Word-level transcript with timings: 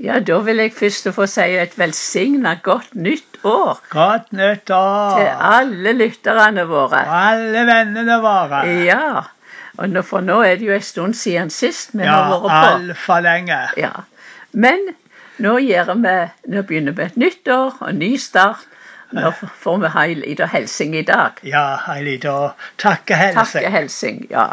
Ja, 0.00 0.18
da 0.24 0.38
vil 0.46 0.56
jeg 0.62 0.72
først 0.72 1.10
få 1.12 1.26
si 1.28 1.44
et 1.60 1.74
velsigna 1.78 2.54
godt 2.64 2.94
nytt 2.96 3.42
år 3.44 3.80
Godt 3.92 4.30
nytt 4.32 4.70
år. 4.72 5.18
til 5.18 5.28
alle 5.50 5.92
lytterne 5.98 6.64
våre. 6.68 7.02
Alle 7.18 7.66
vennene 7.68 8.16
våre. 8.22 8.62
Ja. 8.86 9.22
Og 9.78 9.88
nå, 9.92 10.02
for 10.04 10.20
nå 10.24 10.38
er 10.44 10.56
det 10.60 10.66
jo 10.70 10.72
en 10.76 10.82
stund 10.84 11.14
siden 11.16 11.50
sist 11.52 11.92
vi 11.92 12.02
Ja, 12.04 12.14
har 12.16 12.32
vært 12.32 12.48
på. 12.48 12.72
altfor 12.72 13.20
lenge. 13.24 13.58
Ja. 13.80 13.92
Men 14.52 14.88
nå, 15.38 15.54
vi, 15.60 16.16
nå 16.54 16.62
begynner 16.68 16.92
vi 16.96 17.02
et 17.06 17.16
nytt 17.20 17.48
år 17.48 17.76
og 17.80 17.94
ny 17.94 18.14
start. 18.20 18.64
Nå 19.12 19.30
får 19.62 19.78
vi 19.82 19.88
ha 19.94 20.02
ei 20.06 20.14
lita 20.14 20.46
hilsing 20.46 20.96
i 20.96 21.02
dag. 21.02 21.40
Ja, 21.42 21.76
ei 21.94 22.02
lita 22.06 22.54
takkehelse. 22.78 23.58
Takkehilsing, 23.60 24.26
ja. 24.30 24.48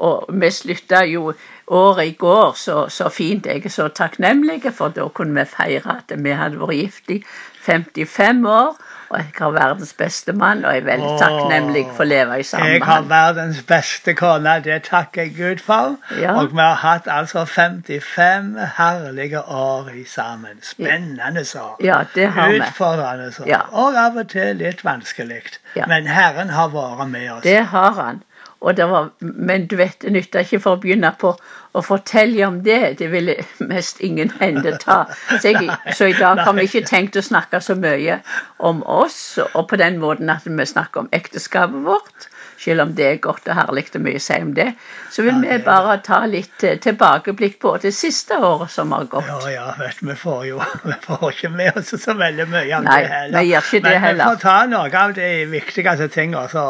Og 0.00 0.30
vi 0.42 0.50
slutta 0.50 1.02
jo 1.04 1.32
året 1.66 2.06
i 2.06 2.16
går 2.18 2.54
så, 2.56 2.88
så 2.88 3.08
fint. 3.12 3.46
Jeg 3.46 3.64
er 3.64 3.74
så 3.74 3.88
takknemlig, 3.88 4.62
for 4.74 4.88
da 4.96 5.08
kunne 5.14 5.36
vi 5.40 5.44
feire 5.50 5.98
at 6.00 6.14
vi 6.16 6.32
hadde 6.36 6.60
vært 6.60 6.78
gift 6.78 7.12
i 7.16 7.18
55 7.66 8.46
år. 8.48 8.78
Og 9.10 9.18
jeg 9.18 9.32
har 9.38 9.50
verdens 9.50 9.92
beste 9.98 10.32
mann, 10.32 10.64
og 10.64 10.74
jeg 10.74 10.82
er 10.82 10.84
veldig 10.86 11.14
takknemlig 11.18 11.80
for 11.96 12.04
å 12.04 12.06
leve 12.06 12.36
i 12.38 12.44
sammen 12.46 12.76
Jeg 12.76 12.84
har 12.86 13.08
verdens 13.10 13.58
beste 13.66 14.14
kone, 14.14 14.52
det 14.62 14.76
takker 14.86 15.26
jeg 15.26 15.32
Gud 15.34 15.64
for. 15.66 15.96
Ja. 16.20 16.36
Og 16.38 16.54
vi 16.54 16.62
har 16.62 16.78
hatt 16.78 17.10
altså 17.10 17.42
55 17.44 18.54
herlige 18.76 19.42
år 19.42 19.90
i 19.98 20.04
sammen. 20.06 20.62
Spennende 20.62 21.42
år. 21.58 21.74
Ja, 21.82 22.04
det 22.14 22.28
har 22.36 22.54
vi. 22.54 22.62
Utfordrende 22.62 23.32
år. 23.40 23.50
Ja. 23.50 23.64
Og 23.72 23.98
av 23.98 24.22
og 24.22 24.30
til 24.30 24.62
litt 24.62 24.84
vanskelig. 24.86 25.42
Ja. 25.74 25.90
Men 25.90 26.06
Herren 26.06 26.54
har 26.54 26.70
vært 26.70 27.10
med 27.10 27.30
oss. 27.32 27.42
Det 27.42 27.64
har 27.74 27.98
han. 27.98 28.22
Var, 28.60 29.10
men 29.20 29.66
du 29.66 29.76
vet, 29.76 29.96
det 30.02 30.12
nytter 30.12 30.44
ikke 30.44 30.60
for 30.60 30.76
å 30.76 30.80
begynne 30.82 31.10
på 31.20 31.30
å 31.72 31.82
fortelle 31.84 32.44
om 32.44 32.58
det. 32.64 32.98
Det 32.98 33.08
ville 33.12 33.38
mest 33.72 34.02
ingen 34.04 34.32
hende 34.40 34.74
ta. 34.82 35.04
Så, 35.30 35.54
jeg, 35.54 35.70
så 35.96 36.10
i 36.10 36.16
dag 36.18 36.42
har 36.44 36.56
vi 36.58 36.66
ikke 36.68 36.84
tenkt 36.88 37.16
å 37.16 37.24
snakke 37.24 37.62
så 37.64 37.78
mye 37.80 38.18
om 38.58 38.82
oss, 38.84 39.38
og 39.54 39.64
på 39.70 39.80
den 39.80 39.96
måten 40.02 40.32
at 40.32 40.44
vi 40.44 40.68
snakker 40.68 41.06
om 41.06 41.10
ekteskapet 41.16 41.88
vårt. 41.88 42.28
Selv 42.60 42.82
om 42.84 42.90
det 42.92 43.06
er 43.08 43.20
godt 43.24 43.46
og 43.48 43.56
herlig 43.56 43.86
og 43.96 44.02
mye 44.04 44.18
å 44.18 44.20
si 44.20 44.36
om 44.44 44.50
det, 44.56 44.66
så 45.10 45.22
vil 45.24 45.32
Ja, 45.32 45.40
det 45.46 45.54
vi 45.62 45.64
bare 45.64 45.94
ta 46.04 46.18
litt 46.28 46.64
eh, 46.68 46.74
tilbakeblikk 46.84 47.54
på 47.62 47.70
det 47.80 47.92
siste 47.96 48.36
året 48.36 48.68
som 48.74 48.92
har 48.92 49.06
gått. 49.08 49.24
Ja, 49.30 49.38
ja, 49.54 49.68
vet 49.78 50.02
vi 50.04 50.16
får 50.20 50.42
jo 50.50 50.58
vi 50.84 50.96
får 51.06 51.24
ikke 51.30 51.50
med 51.54 51.78
oss 51.80 51.94
så 52.02 52.14
veldig 52.18 52.46
mye 52.52 52.74
av 52.76 52.84
Nei, 52.84 52.98
det 53.00 53.12
heller. 53.14 53.38
vi 53.38 53.52
gjør 53.54 53.64
ikke 53.70 53.80
det 53.86 53.94
Men 53.94 54.04
heller. 54.04 54.24
vi 54.24 54.28
får 54.34 54.42
ta 54.44 54.56
noe 54.74 55.02
av 55.04 55.14
de 55.16 55.30
viktigste 55.54 56.08
tingene. 56.12 56.44
Så, 56.52 56.66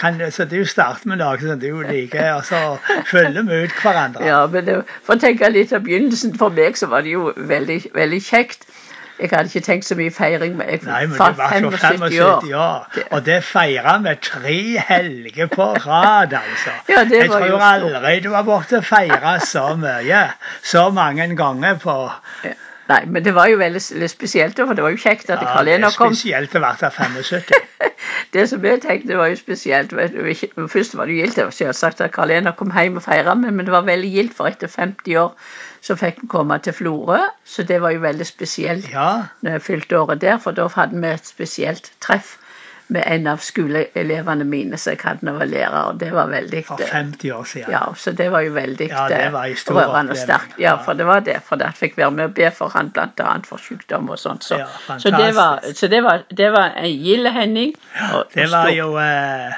kan, 0.00 0.16
så 0.32 0.48
du 0.48 0.56
starter 0.64 1.12
med 1.12 1.20
noe 1.20 1.36
som 1.44 1.60
du 1.60 1.68
liker, 1.90 2.30
og 2.38 2.48
så 2.48 2.62
følger 3.12 3.44
vi 3.50 3.60
ut 3.66 3.76
hverandre. 3.82 4.24
Ja, 4.24 4.40
men 4.48 4.64
det, 4.70 4.78
For 5.04 5.18
å 5.18 5.22
tenke 5.26 5.52
litt 5.52 5.76
av 5.76 5.84
begynnelsen, 5.84 6.32
for 6.40 6.54
meg 6.56 6.80
så 6.80 6.88
var 6.88 7.04
det 7.04 7.12
jo 7.18 7.28
veldig, 7.36 7.82
veldig 7.92 8.22
kjekt. 8.24 8.64
Jeg 9.18 9.28
hadde 9.32 9.46
ikke 9.46 9.60
tenkt 9.60 9.86
så 9.86 9.94
mye 9.94 10.10
feiring, 10.10 10.56
men 10.58 10.70
jeg 10.70 10.80
Nei, 10.82 11.04
men 11.06 11.18
var 11.18 11.34
så 11.38 11.42
75 11.54 12.00
75 12.10 12.52
år. 12.58 12.88
Og 13.10 13.26
det 13.26 13.38
feira 13.46 13.94
vi 14.02 14.14
tre 14.26 14.56
helger 14.88 15.50
på 15.52 15.68
rad, 15.86 16.34
altså. 16.40 16.74
Ja, 16.88 17.04
det 17.04 17.20
jeg 17.22 17.30
var 17.30 17.44
tror 17.44 17.52
jo 17.52 17.60
aldri 17.68 18.16
du 18.24 18.32
har 18.34 18.42
blitt 18.48 18.74
feira 18.88 19.36
så 19.46 19.68
mye. 19.78 20.24
Så 20.62 20.88
mange 20.90 21.28
ganger 21.38 21.78
på 21.82 21.96
Nei, 22.88 23.00
men 23.08 23.24
det 23.24 23.32
var 23.34 23.48
jo 23.48 23.56
veldig 23.56 23.80
litt 24.00 24.12
spesielt, 24.12 24.58
for 24.60 24.76
det 24.76 24.84
var 24.84 24.92
jo 24.92 25.00
kjekt 25.00 25.30
at 25.32 25.40
Ja, 25.40 25.62
det 25.64 25.78
er 25.78 25.94
kom. 25.96 26.12
spesielt 26.12 26.54
å 26.54 26.60
være 26.60 26.90
75. 26.92 27.54
Det 28.34 28.42
som 28.50 28.64
jeg 28.66 28.80
tenkte 28.82 29.16
var 29.16 29.30
jo 29.30 29.36
spesielt 29.38 29.92
Først 30.68 30.96
var 30.98 31.06
det 31.08 31.16
gildt 31.16 31.38
selvsagt 31.54 32.02
at 32.04 32.12
Karl 32.12 32.32
Enar 32.34 32.56
kom 32.58 32.72
hjem 32.74 32.98
og 33.00 33.04
feira 33.06 33.34
med, 33.38 33.54
men 33.54 33.64
det 33.66 33.72
var 33.72 33.86
veldig 33.86 34.10
gildt, 34.12 34.34
for 34.36 34.50
etter 34.50 34.68
50 34.68 35.16
år 35.22 35.32
så 35.84 35.96
fikk 36.00 36.22
han 36.22 36.30
komme 36.32 36.58
til 36.64 36.72
Florø. 36.76 37.18
Så 37.44 37.62
det 37.68 37.80
var 37.84 37.92
jo 37.94 38.00
veldig 38.04 38.26
spesielt 38.26 38.88
Ja, 38.92 39.28
når 39.44 39.58
jeg 39.58 39.62
fylte 39.68 39.98
året 40.00 40.20
der, 40.24 40.38
for 40.42 40.56
da 40.56 40.68
hadde 40.76 41.00
vi 41.00 41.12
et 41.12 41.28
spesielt 41.28 41.92
treff 42.04 42.36
med 42.88 43.02
en 43.06 43.26
av 43.26 43.38
skoleelevene 43.40 44.44
mine 44.44 44.76
som 44.76 44.92
jeg 44.92 45.00
hadde 45.04 45.24
da 45.24 45.32
jeg 45.32 45.38
var 45.40 45.46
lærer, 45.50 45.76
og 45.88 46.00
det 46.00 46.10
var 46.12 46.28
veldig 46.28 46.60
for 46.66 46.82
50 46.90 47.30
år 47.32 47.44
siden. 47.48 47.72
Ja, 47.72 47.80
så 47.96 48.12
det 48.12 48.26
var 48.32 48.40
jo 48.44 48.52
veldig 48.52 48.88
Ja, 48.90 49.06
det 49.08 49.20
eh, 49.24 49.32
var 49.32 49.54
stor 49.56 49.78
rørende 49.80 50.12
og 50.12 50.20
sterkt. 50.20 50.58
Ja, 50.60 50.74
for 50.84 50.92
det 50.98 51.06
var 51.08 51.20
det. 51.24 51.38
For 51.48 51.56
da 51.56 51.70
fikk 51.74 51.96
være 51.96 52.10
med 52.10 52.24
og 52.24 52.34
be 52.34 52.50
for 52.50 52.68
han 52.76 52.90
bl.a. 52.90 53.38
for 53.48 53.56
sykdom 53.58 54.10
og 54.10 54.18
sånt. 54.18 54.44
Så, 54.44 54.58
Ja, 54.60 54.66
så, 54.98 55.10
det, 55.10 55.30
var, 55.36 55.64
så 55.74 55.88
det 55.88 56.02
var, 56.04 56.24
det 56.36 56.50
var 56.52 56.74
en 56.76 56.90
gild 56.92 57.26
hending. 57.32 57.72
og- 58.12 58.26
Det 58.34 58.50
var 58.52 58.68
jo 58.68 58.98
eh, 58.98 59.54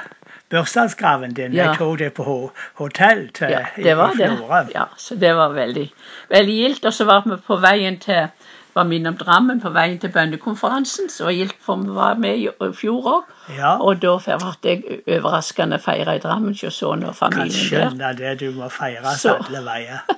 bursdagsgraven 0.51 1.35
din. 1.35 1.53
Ja. 1.53 1.71
Jeg 1.71 1.79
tok 1.79 1.99
det 1.99 2.13
på 2.15 2.23
ho 2.23 2.51
hotell 2.79 3.29
til, 3.35 3.51
ja, 3.51 3.65
det 3.77 3.97
var 3.99 4.15
i. 4.15 4.23
Florø. 4.37 4.61
Ja, 4.75 4.85
så 4.97 5.15
det 5.19 5.35
var 5.37 5.49
veldig, 5.57 5.89
veldig 6.31 6.55
gildt. 6.63 6.85
Og 6.85 6.93
så 6.95 7.05
var 7.05 7.23
vi 7.27 7.37
på 7.47 7.57
veien 7.61 7.99
til 7.99 8.29
var 8.77 8.85
min 8.85 9.07
om 9.09 9.17
Drammen 9.17 9.61
på 9.63 9.71
veien 9.75 9.99
til 10.03 10.13
bønnekonferansen, 10.15 11.09
for 11.11 11.33
vi 11.33 11.95
var 11.97 12.15
med 12.21 12.39
i 12.45 12.71
fjor 12.77 13.09
òg. 13.13 13.35
Ja, 13.57 13.77
Og 13.81 14.03
da 14.03 14.17
ble 14.23 14.71
jeg 14.71 15.01
overraskende 15.19 15.79
feira 15.83 16.17
i 16.17 16.23
Drammen 16.23 16.55
hos 16.55 16.75
sønnen 16.77 17.09
og 17.09 17.17
kan 17.17 17.33
familien 17.33 17.53
der. 17.53 17.91
skjønne 17.91 18.13
det. 18.21 18.35
Du 18.41 18.51
må 18.59 18.69
feires 18.69 19.25
alle 19.33 19.65
veier. 19.67 20.05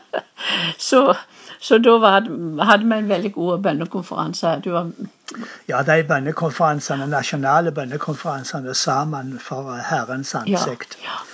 Så, 0.78 1.14
så 1.60 1.76
da 1.82 1.97
var, 2.00 2.24
hadde 2.64 2.86
vi 2.86 2.97
en 2.97 3.08
veldig 3.10 3.32
god 3.34 3.58
bønnekonferanse. 3.66 4.52
Du 4.64 4.70
var 4.72 4.86
Ja, 5.68 5.82
de 5.82 5.97
bønnekonferansene, 6.08 7.06
nasjonale 7.10 7.72
bønnekonferansene 7.74 8.74
sammen 8.74 9.34
for 9.42 9.74
Herrens 9.91 10.34
ansikt, 10.38 10.97
ja. 11.04 11.18
eh, 11.18 11.28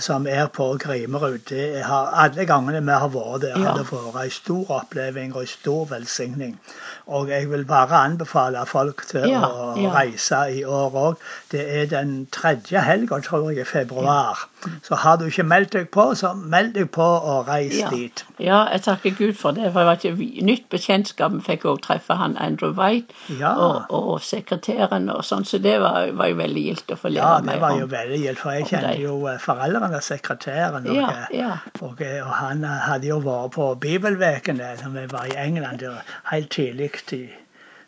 som 0.00 0.26
er 0.26 0.46
på 0.48 0.78
Grimerud, 0.80 1.38
det 1.50 1.82
har 1.84 2.12
alle 2.24 2.46
gangene 2.48 2.80
vi 2.80 2.90
har 2.96 3.08
vært 3.12 3.40
der, 3.42 3.58
Ja. 3.58 3.68
har 3.72 3.76
det 3.78 3.86
vært 3.90 4.24
en 4.24 4.30
stor 4.30 4.70
oppleving 4.80 5.34
og 5.34 5.40
en 5.42 5.46
stor 5.46 5.84
velsigning. 5.90 6.58
Og 7.06 7.28
jeg 7.28 7.50
vil 7.50 7.64
bare 7.64 7.96
anbefale 8.04 8.66
folk 8.66 9.06
til 9.08 9.28
Ja, 9.28 9.40
å 9.48 9.76
ja. 9.82 9.90
reise 9.94 10.40
i 10.52 10.62
år 10.64 10.90
òg. 10.92 11.16
Det 11.50 11.60
er 11.76 11.86
den 11.86 12.26
tredje 12.32 12.80
helga, 12.84 13.20
tror 13.20 13.50
jeg, 13.50 13.60
i 13.60 13.64
februar. 13.64 14.46
Så 14.82 14.94
har 14.96 15.16
du 15.16 15.24
ikke 15.24 15.42
meldt 15.44 15.72
deg 15.72 15.90
på, 15.90 16.14
så 16.14 16.32
meld 16.34 16.74
deg 16.74 16.90
på 16.90 17.02
og 17.02 17.48
reis 17.48 17.78
Ja. 17.78 17.88
dit. 17.90 18.24
Ja, 18.38 18.66
jeg 18.72 18.82
takker 18.82 19.10
Gud 19.16 19.34
for 19.36 19.50
det. 19.52 19.72
For 19.72 19.80
det 19.84 19.86
var 19.86 19.92
et 20.04 20.42
nytt 20.44 20.68
bekjentskap. 20.70 21.32
Vi 21.32 21.40
fikk 21.40 21.62
òg 21.64 21.80
treffe 21.82 22.14
han 22.16 22.36
Andrew 22.36 22.72
White 22.72 23.12
Ja. 23.38 23.54
og, 23.56 23.82
og 23.90 24.20
sekretæren 24.20 25.08
og 25.14 25.22
sånn, 25.24 25.44
så 25.44 25.58
det 25.62 25.80
var, 25.80 26.10
var 26.12 26.26
jo 26.26 26.34
veldig 26.36 26.64
gildt 26.64 26.90
å 26.92 26.96
få 26.96 27.08
lære 27.08 27.16
Ja, 27.22 27.40
det 27.40 27.60
var 27.60 27.78
jo 27.78 27.86
veldig 27.86 28.20
gildt, 28.24 28.38
for 28.38 28.50
jeg 28.50 28.64
kjenner 28.66 28.88
kjente 28.94 29.00
jo 29.02 29.26
eh, 29.28 29.38
foreldrene 29.58 30.00
sekretæren. 30.02 30.86
Og, 30.88 30.94
Ja, 30.96 31.08
eh, 31.10 31.38
ja. 31.38 31.50
og, 31.80 32.00
eh, 32.00 32.22
og 32.26 32.32
han 32.34 32.64
eh, 32.64 32.70
hadde 32.86 33.08
jo 33.10 33.18
vært 33.24 33.52
på 33.56 33.74
bibelvekene 33.80 34.72
da 34.78 34.88
vi 34.94 35.06
var 35.10 35.26
i 35.26 35.36
England 35.36 35.82
helt 36.30 36.50
tidlig 36.50 36.90
i, 37.12 37.28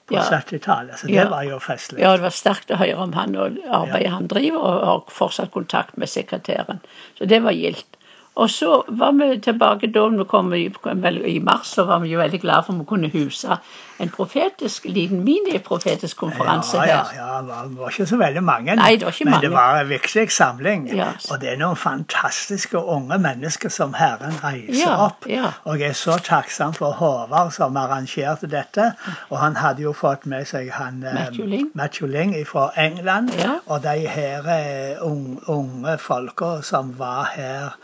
på 0.07 0.15
Ja. 0.15 0.23
70-tallet. 0.27 0.99
Så 0.99 1.07
det 1.07 1.29
var 1.31 1.43
jo 1.47 1.59
festlig. 1.59 2.01
Ja, 2.03 2.13
det 2.17 2.23
var 2.23 2.35
sterkt 2.35 2.71
å 2.71 2.77
høre 2.81 2.97
om 2.97 3.13
han 3.13 3.37
og 3.37 3.59
arbeidet 3.71 4.11
han 4.11 4.27
driver, 4.27 4.59
og 4.59 4.85
har 4.87 5.05
fortsatt 5.09 5.53
kontakt 5.53 5.97
med 5.97 6.09
sekretæren. 6.09 6.81
Så 7.19 7.27
det 7.27 7.43
var 7.43 7.53
gildt. 7.53 7.87
Og 8.37 8.51
så 8.51 8.83
var 8.89 9.13
vi 9.13 9.39
tilbake 9.43 9.91
da 9.93 10.07
vi 10.09 10.25
kom 10.25 10.53
i, 10.55 10.67
i 11.27 11.39
mars, 11.39 11.67
så 11.67 11.85
var 11.85 11.99
vi 11.99 12.13
jo 12.13 12.19
veldig 12.21 12.41
glade 12.41 12.63
for 12.67 12.73
at 12.73 12.79
vi 12.79 12.85
kunne 12.89 13.11
huse 13.13 13.57
en 14.01 14.09
profetisk, 14.09 14.85
liten 14.89 15.25
miniprofetisk 15.25 16.17
konferanse 16.17 16.77
ja, 16.79 16.85
ja, 16.87 17.03
her. 17.05 17.17
ja, 17.19 17.41
det 17.41 17.49
var, 17.49 17.67
det 17.69 17.79
var 17.79 17.89
ikke 17.91 18.07
så 18.07 18.17
veldig 18.17 18.43
mange, 18.43 18.77
Nei, 18.77 18.95
det 18.97 19.05
var 19.05 19.13
ikke 19.13 19.25
men 19.25 19.35
mange. 19.35 19.43
det 19.49 19.51
var 19.53 19.81
en 19.81 19.89
viktig 19.91 20.25
samling. 20.33 20.87
Ja. 20.97 21.09
Og 21.31 21.41
det 21.43 21.51
er 21.53 21.59
noen 21.61 21.77
fantastiske 21.77 22.79
unge 22.81 23.19
mennesker 23.19 23.69
som 23.69 23.93
Herren 23.99 24.39
reiser 24.45 24.79
Ja, 24.87 24.95
opp. 25.11 25.27
ja. 25.29 25.51
Og 25.65 25.81
jeg 25.83 25.93
er 25.93 25.99
så 26.01 26.17
takksom 26.25 26.73
for 26.79 26.97
Håvard 26.97 27.53
som 27.53 27.77
arrangerte 27.77 28.49
dette. 28.49 28.93
Og 29.29 29.39
han 29.39 29.57
hadde 29.57 29.83
jo 29.85 29.93
fått 29.93 30.25
med 30.27 30.49
seg 30.49 30.71
han 30.79 31.03
eh, 31.05 31.15
Matthew 31.75 32.09
Ling. 32.09 32.37
Fra 32.49 32.71
England. 32.77 33.35
Ja. 33.39 33.59
Og 33.67 33.83
de 33.85 34.09
her 34.09 34.49
eh, 34.49 35.05
unge, 35.05 35.37
unge 35.49 35.99
folka 35.99 36.61
som 36.63 36.95
var 36.99 37.29
her. 37.35 37.77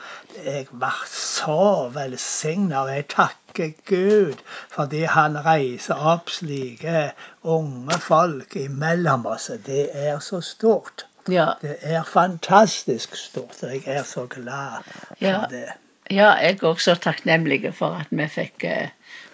Jeg 0.45 0.67
var 0.71 1.03
så 1.11 1.89
velsigna, 1.95 2.83
og 2.83 2.91
jeg 2.95 3.07
takker 3.09 3.71
Gud 3.89 4.43
fordi 4.75 5.05
han 5.09 5.39
reiser 5.47 5.95
opp 6.13 6.29
slike 6.31 7.11
unge 7.45 7.99
folk 8.05 8.57
imellom 8.61 9.27
oss. 9.27 9.51
Det 9.67 9.89
er 9.95 10.19
så 10.19 10.41
stort. 10.41 11.07
Ja, 11.29 11.47
Det 11.63 11.77
er 11.83 12.03
fantastisk 12.07 13.17
stort, 13.17 13.57
og 13.63 13.73
jeg 13.73 13.83
er 13.87 14.03
så 14.03 14.27
glad 14.27 14.85
for 14.85 15.17
Ja. 15.21 15.41
det. 15.51 15.65
Ja, 16.11 16.31
jeg 16.39 16.59
er 16.63 16.67
også 16.69 16.95
takknemlig 16.95 17.75
for 17.75 17.97
at 17.99 18.07
vi 18.11 18.29
fikk 18.31 18.65
eh, 18.65 18.89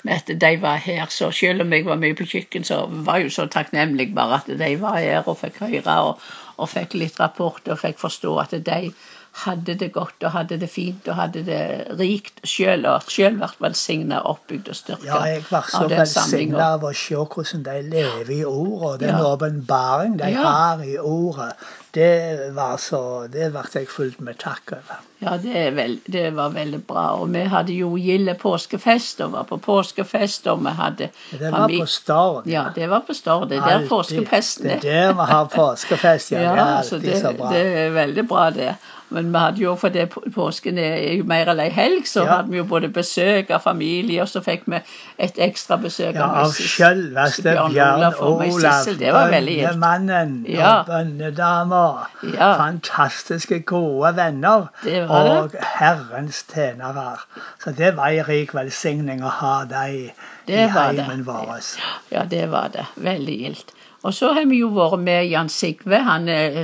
at 0.09 0.27
de 0.41 0.53
var 0.63 0.77
her. 0.77 1.07
Så 1.11 1.31
selv 1.31 1.61
om 1.61 1.73
jeg 1.73 1.85
var 1.85 1.97
mye 2.01 2.15
på 2.15 2.25
kjøkken, 2.25 2.65
så 2.65 2.87
var 2.91 3.17
jeg 3.17 3.25
jo 3.25 3.31
så 3.31 3.47
takknemlig 3.47 4.15
bare 4.15 4.35
at 4.41 4.47
de 4.59 4.81
var 4.81 4.97
her 4.99 5.29
og 5.29 5.37
fikk 5.39 5.59
høre 5.61 5.99
og, 6.01 6.21
og 6.57 6.69
fikk 6.69 6.95
litt 6.95 7.21
rapport 7.21 7.69
og 7.69 7.79
fikk 7.79 7.99
forstå 7.99 8.39
at 8.41 8.51
de 8.67 8.93
hadde 9.33 9.75
det 9.81 9.93
godt 9.93 10.25
og 10.25 10.31
hadde 10.35 10.59
det 10.61 10.69
fint 10.71 11.07
og 11.09 11.15
hadde 11.17 11.43
det 11.47 11.61
rikt 11.99 12.43
sjøl, 12.45 12.85
og 12.87 13.07
sjøl 13.09 13.39
vært 13.41 13.57
velsigna, 13.65 14.19
oppbygd 14.29 14.69
og 14.69 14.77
styrka 14.77 15.07
Ja, 15.09 15.21
jeg 15.25 15.45
var 15.51 15.69
så 15.73 15.87
velsigna 15.89 16.67
av 16.75 16.85
å 16.85 16.93
se 16.93 17.15
hvordan 17.17 17.63
de 17.65 17.79
lever 17.89 18.31
i 18.37 18.45
ordet, 18.45 18.83
og 18.83 18.99
den 19.01 19.09
Ja. 19.09 19.23
åpenbaring 19.35 20.19
de 20.19 20.29
Ja. 20.35 20.43
har 20.43 20.83
i 20.85 20.99
ordet. 20.99 21.55
Det 21.95 22.55
var 22.57 22.77
så 22.81 23.27
Det 23.33 23.51
ble 23.53 23.63
jeg 23.75 23.89
fullt 23.89 24.21
med 24.21 24.39
takk 24.41 24.73
over. 24.73 25.01
Ja, 25.23 25.37
det, 25.39 25.53
er 25.57 25.71
vel, 25.77 25.99
det 26.11 26.31
var 26.35 26.49
veldig 26.51 26.81
bra. 26.87 27.05
Og 27.21 27.29
vi 27.35 27.43
hadde 27.47 27.75
jo 27.77 27.93
gilde 28.01 28.35
påskefest, 28.41 29.21
og 29.23 29.33
var 29.37 29.45
på 29.47 29.57
påskefest, 29.63 30.47
og 30.51 30.65
vi 30.65 30.73
hadde 30.79 31.09
Det 31.31 31.53
var 31.53 31.69
på 31.69 31.87
Stord. 31.87 32.47
Ja, 32.51 32.65
det 32.75 32.89
var 32.91 33.05
på 33.07 33.15
Stord. 33.15 33.49
Det 33.53 33.59
er 33.61 33.69
der 33.79 33.87
påskefesten 33.89 34.67
er. 34.71 34.81
Det 34.83 34.91
er 34.91 35.07
der 35.13 35.15
vi 35.21 35.29
har 35.31 35.45
påskefest, 35.53 36.33
ja. 36.33 36.39
Det 36.43 36.49
er 36.49 36.57
Ja, 36.57 36.83
så 36.83 36.95
alltid 36.97 37.11
det, 37.13 37.21
så 37.21 37.33
bra. 37.39 37.53
det 37.53 37.63
er 37.85 37.91
veldig 38.01 38.27
bra, 38.29 38.49
det. 38.51 38.75
Men 39.13 39.27
vi 39.33 39.39
hadde 39.39 39.61
jo, 39.61 39.75
fordi 39.77 40.07
på- 40.09 40.23
påsken 40.35 40.79
er 40.81 40.95
jo 41.19 41.25
mer 41.29 41.49
eller 41.53 41.65
ei 41.69 41.71
helg, 41.77 42.07
så 42.09 42.23
Ja. 42.25 42.37
hadde 42.39 42.51
vi 42.51 42.57
jo 42.57 42.65
både 42.65 42.89
besøk 42.89 43.51
av 43.51 43.61
familie, 43.61 44.23
og 44.23 44.29
så 44.29 44.41
fikk 44.41 44.63
vi 44.67 44.81
et 45.19 45.39
ekstra 45.39 45.77
besøk 45.77 46.15
Ja, 46.17 46.31
av 46.43 46.53
sjølveste 46.57 47.43
Bjørn 47.71 48.15
Olav. 48.25 48.87
Det 48.99 49.13
var 49.13 49.29
veldig 49.31 49.55
gildt. 49.59 49.69
bønnemannen 49.69 50.47
Ja. 50.49 50.79
og 50.81 50.87
bønnedama. 50.87 51.82
Ja. 52.35 52.51
Fantastiske, 52.61 53.61
gode 53.69 54.15
venner. 54.17 54.69
Det 54.83 55.05
var 55.09 55.29
det. 55.29 55.37
Og 55.39 55.57
Herrens 55.79 56.43
tjenere. 56.53 57.17
Så 57.65 57.75
det 57.79 57.95
var 57.97 58.15
en 58.15 58.27
rik 58.29 58.55
velsigning 58.57 59.23
å 59.25 59.33
ha 59.43 59.55
dem 59.71 60.11
i 60.47 60.67
heimen 60.77 61.25
vår. 61.29 61.55
Ja, 62.15 62.27
det 62.29 62.47
var 62.53 62.73
det. 62.75 62.87
Veldig 62.97 63.39
gildt. 63.45 63.75
Og 64.03 64.15
så 64.15 64.33
har 64.35 64.45
vi 64.51 64.57
jo 64.59 64.69
vært 64.75 64.99
med 64.99 65.29
Jan 65.31 65.49
Sigve. 65.49 65.99
Han 66.03 66.25
er 66.29 66.57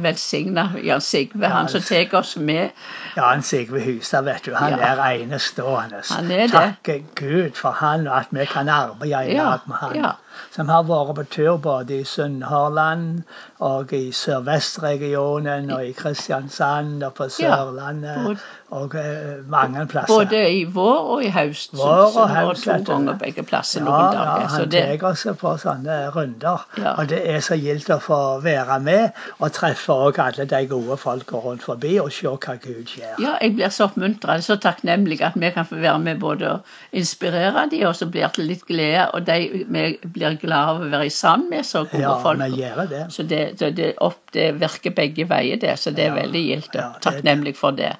velsigna 0.00 0.70
Jan 0.84 1.00
Sigve, 1.04 1.50
han 1.52 1.68
som 1.68 1.82
tar 1.84 2.14
oss 2.16 2.36
med. 2.40 2.70
Jan 3.16 3.42
Sigve 3.44 3.82
Hustad, 3.84 4.24
vet 4.24 4.46
du, 4.46 4.54
han 4.54 4.78
Ja. 4.78 4.94
er 4.94 5.02
enestående. 5.20 6.00
Han 6.10 6.30
er 6.30 6.46
det. 6.46 6.50
Takke 6.54 7.04
Gud 7.14 7.50
for 7.60 7.70
han, 7.82 8.06
og 8.08 8.16
at 8.16 8.26
vi 8.32 8.44
kan 8.44 8.68
arbeide 8.68 9.28
i 9.30 9.34
Ja, 9.36 9.44
lag 9.50 9.60
med 9.68 9.76
han. 9.76 9.96
ja. 9.96 10.12
Som 10.54 10.68
har 10.68 10.82
vært 10.86 11.14
på 11.16 11.22
tur 11.34 11.56
både 11.56 12.00
i 12.00 12.04
Sunnhordland 12.04 13.22
og 13.60 13.92
i 13.92 14.12
Sørvestregionen 14.12 15.70
og 15.70 15.84
i 15.86 15.92
Kristiansand 15.92 17.02
og 17.02 17.14
på 17.14 17.28
Sørlandet 17.28 18.38
og 18.70 18.94
eh, 19.00 19.38
mange 19.48 19.86
plasser. 19.88 20.12
Både 20.12 20.40
i 20.52 20.64
vår 20.68 20.98
og 21.14 21.22
i 21.24 21.30
høst. 21.32 21.70
Vår 21.78 22.16
og 22.20 22.28
høst, 22.34 22.66
to 22.68 22.74
ganger 22.84 23.16
begge 23.20 23.44
plasser 23.48 23.80
ja, 23.80 23.86
noen 23.86 24.16
dager. 24.16 24.42
Ja, 24.42 24.48
han 24.52 24.68
det, 24.74 24.82
tar 25.00 25.06
oss 25.10 25.24
på 25.40 25.52
sånne 25.62 25.96
runder. 26.14 26.66
Ja. 26.76 26.92
Og 27.00 27.08
det 27.08 27.22
er 27.32 27.40
så 27.44 27.56
gildt 27.56 27.88
å 27.94 27.98
få 28.04 28.18
være 28.44 28.76
med 28.84 29.16
og 29.38 29.52
treffe 29.56 29.96
også 30.08 30.26
alle 30.26 30.48
de 30.50 30.60
gode 30.68 30.98
folka 31.00 31.40
rundt 31.44 31.64
forbi 31.64 31.94
og 32.02 32.12
se 32.12 32.28
hva 32.28 32.58
Gud 32.60 32.92
gjør. 32.98 33.16
ja, 33.24 33.34
jeg 33.40 33.54
blir 33.56 33.72
så 33.72 33.88
oppmuntret, 33.88 34.44
så 34.44 34.58
takknemlig 34.60 35.22
at 35.24 35.38
vi 35.40 35.50
kan 35.54 35.66
få 35.68 35.80
være 35.80 35.98
med 36.04 36.20
både 36.20 36.52
og 36.58 36.76
inspirere 36.92 37.66
de, 37.72 37.82
og 37.88 37.96
så 37.96 38.06
blir 38.12 38.28
det 38.36 38.44
litt 38.44 38.66
glede, 38.68 39.08
og 39.14 39.24
de 39.26 39.64
vi 39.68 39.86
blir 40.04 40.36
glade 40.42 40.74
av 40.74 40.84
å 40.84 40.92
være 40.92 41.10
sammen 41.14 41.48
med 41.56 41.64
så 41.66 41.86
gode 41.88 42.04
Ja, 42.04 42.14
folk. 42.22 42.40
vi 42.44 42.62
gjør 42.62 42.84
det. 42.90 43.02
Så 43.14 43.24
det, 43.24 43.42
det, 43.60 43.72
det, 43.76 43.92
opp, 44.04 44.20
det 44.36 44.50
virker 44.60 44.92
begge 44.96 45.24
veier, 45.30 45.56
det. 45.56 45.74
Så 45.78 45.90
det 45.90 46.04
er 46.04 46.12
Ja, 46.12 46.20
veldig 46.22 46.42
gildt 46.46 46.76
og 46.76 47.00
takknemlig 47.04 47.56
for 47.56 47.76
det. 47.76 47.94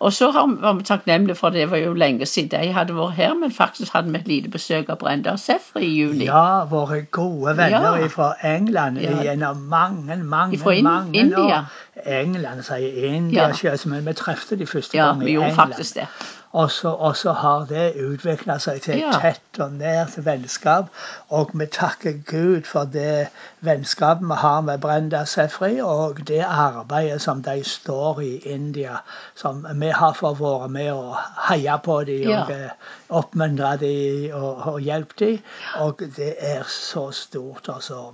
Og 0.00 0.12
så 0.12 0.28
var 0.32 0.72
vi 0.78 0.82
takknemlige 0.86 1.34
for 1.34 1.50
det 1.50 1.70
var 1.70 1.76
jo 1.76 1.92
lenge 1.94 2.26
siden 2.26 2.50
de 2.60 2.72
hadde 2.72 2.94
vært 2.94 3.10
her, 3.16 3.34
men 3.34 3.52
faktisk 3.52 3.92
hadde 3.92 4.12
vi 4.12 4.18
et 4.18 4.28
lite 4.28 4.50
besøk 4.50 4.88
av 4.88 4.98
Brenda 5.00 5.30
og 5.32 5.38
Sefri 5.42 5.82
i 5.86 6.00
juni. 6.00 6.24
Ja, 6.24 6.64
våre 6.70 7.02
gode 7.10 7.56
venner 7.56 7.96
Ja. 7.98 8.06
fra 8.06 8.32
England 8.44 8.98
Ja. 9.02 9.22
gjennom 9.22 9.56
mange, 9.56 10.16
mange, 10.16 10.58
fra 10.58 10.70
In- 10.70 10.84
mange 10.84 11.18
India. 11.18 11.58
år. 11.58 11.64
England, 12.06 12.62
sier 12.62 13.14
India, 13.14 13.48
Ja. 13.64 13.76
men 13.86 14.06
vi 14.06 14.12
trefte 14.12 14.56
de 14.58 14.66
første 14.66 14.96
Ja, 14.98 15.06
gang 15.06 15.24
vi 15.24 15.32
gjorde 15.32 15.54
faktisk 15.54 15.94
det. 15.94 16.06
Og 16.52 16.70
så, 16.70 16.88
og 16.88 17.16
så 17.16 17.32
har 17.32 17.66
det 17.68 17.92
utvikla 18.00 18.56
seg 18.58 18.80
til 18.82 19.02
et 19.02 19.18
tett 19.20 19.58
og 19.60 19.74
nært 19.76 20.14
vennskap. 20.24 20.88
Og 21.28 21.50
vi 21.60 21.66
takker 21.66 22.22
Gud 22.30 22.64
for 22.68 22.88
det 22.88 23.28
vennskapet 23.60 24.24
vi 24.30 24.38
har 24.40 24.60
med 24.64 24.80
Brenda 24.80 25.24
Sefri, 25.28 25.80
og 25.84 26.22
det 26.28 26.40
arbeidet 26.46 27.20
som 27.22 27.42
de 27.42 27.58
står 27.64 28.20
i 28.24 28.32
India. 28.54 29.02
Som 29.36 29.66
vi 29.80 29.92
har 29.92 30.16
fått 30.16 30.40
være 30.40 30.68
med 30.68 30.90
og 30.92 31.16
heie 31.50 31.76
på 31.84 32.00
dem 32.08 32.30
Ja. 32.30 32.40
og 32.42 33.20
oppmuntre 33.22 33.76
dem 33.76 34.32
og, 34.34 34.66
og 34.72 34.80
hjelpe 34.80 35.14
dem. 35.18 35.38
Og 35.84 36.00
det 36.16 36.34
er 36.38 36.64
så 36.68 37.10
stort, 37.12 37.68
altså. 37.68 38.12